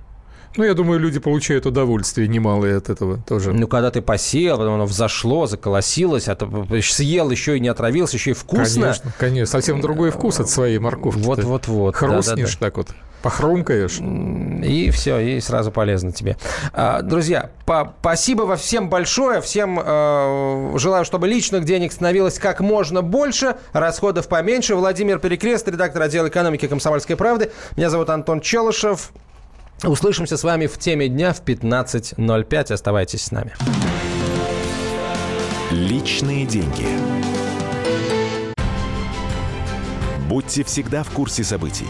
Ну, 0.56 0.64
я 0.64 0.74
думаю, 0.74 1.00
люди 1.00 1.18
получают 1.18 1.66
удовольствие 1.66 2.28
немалое 2.28 2.78
от 2.78 2.88
этого 2.88 3.18
тоже. 3.18 3.52
Ну, 3.52 3.66
когда 3.66 3.90
ты 3.90 4.02
посеял, 4.02 4.56
потом 4.56 4.74
оно 4.74 4.86
взошло, 4.86 5.46
заколосилось, 5.46 6.28
а 6.28 6.36
ты 6.36 6.46
съел, 6.82 7.30
еще 7.30 7.56
и 7.56 7.60
не 7.60 7.68
отравился, 7.68 8.16
еще 8.16 8.30
и 8.30 8.34
вкусно. 8.34 8.82
Конечно, 8.82 9.12
конечно. 9.18 9.52
Совсем 9.52 9.80
другой 9.80 10.10
вкус 10.10 10.38
от 10.40 10.48
своей 10.48 10.78
морковки. 10.78 11.20
Вот-вот-вот. 11.20 11.96
Хрустнешь 11.96 12.36
да, 12.36 12.36
да, 12.36 12.52
да. 12.52 12.66
так 12.66 12.76
вот 12.76 12.88
похрумкаешь. 13.24 14.00
И 14.00 14.90
все, 14.90 15.18
и 15.18 15.40
сразу 15.40 15.72
полезно 15.72 16.12
тебе. 16.12 16.36
А, 16.74 17.00
друзья, 17.00 17.50
по 17.64 17.94
спасибо 18.00 18.54
всем 18.56 18.90
большое. 18.90 19.40
Всем 19.40 19.80
э, 19.82 20.74
желаю, 20.76 21.06
чтобы 21.06 21.26
личных 21.26 21.64
денег 21.64 21.92
становилось 21.92 22.38
как 22.38 22.60
можно 22.60 23.00
больше, 23.00 23.56
расходов 23.72 24.28
поменьше. 24.28 24.74
Владимир 24.74 25.18
Перекрест, 25.18 25.66
редактор 25.66 26.02
отдела 26.02 26.28
экономики 26.28 26.68
«Комсомольской 26.68 27.16
правды». 27.16 27.50
Меня 27.76 27.88
зовут 27.88 28.10
Антон 28.10 28.42
Челышев. 28.42 29.10
Услышимся 29.82 30.36
с 30.36 30.44
вами 30.44 30.66
в 30.66 30.78
теме 30.78 31.08
дня 31.08 31.32
в 31.32 31.42
15.05. 31.42 32.72
Оставайтесь 32.72 33.24
с 33.24 33.30
нами. 33.32 33.54
Личные 35.70 36.46
деньги. 36.46 36.86
Будьте 40.28 40.64
всегда 40.64 41.02
в 41.02 41.10
курсе 41.10 41.44
событий. 41.44 41.88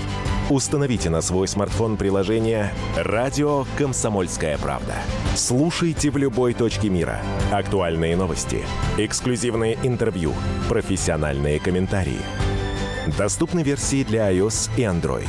Установите 0.50 1.08
на 1.08 1.22
свой 1.22 1.48
смартфон 1.48 1.96
приложение 1.96 2.72
«Радио 2.96 3.64
Комсомольская 3.78 4.58
правда». 4.58 4.94
Слушайте 5.34 6.10
в 6.10 6.18
любой 6.18 6.52
точке 6.52 6.90
мира. 6.90 7.22
Актуальные 7.50 8.16
новости, 8.16 8.62
эксклюзивные 8.98 9.78
интервью, 9.82 10.34
профессиональные 10.68 11.60
комментарии. 11.60 12.20
Доступны 13.16 13.62
версии 13.62 14.04
для 14.04 14.30
iOS 14.30 14.70
и 14.76 14.82
Android. 14.82 15.28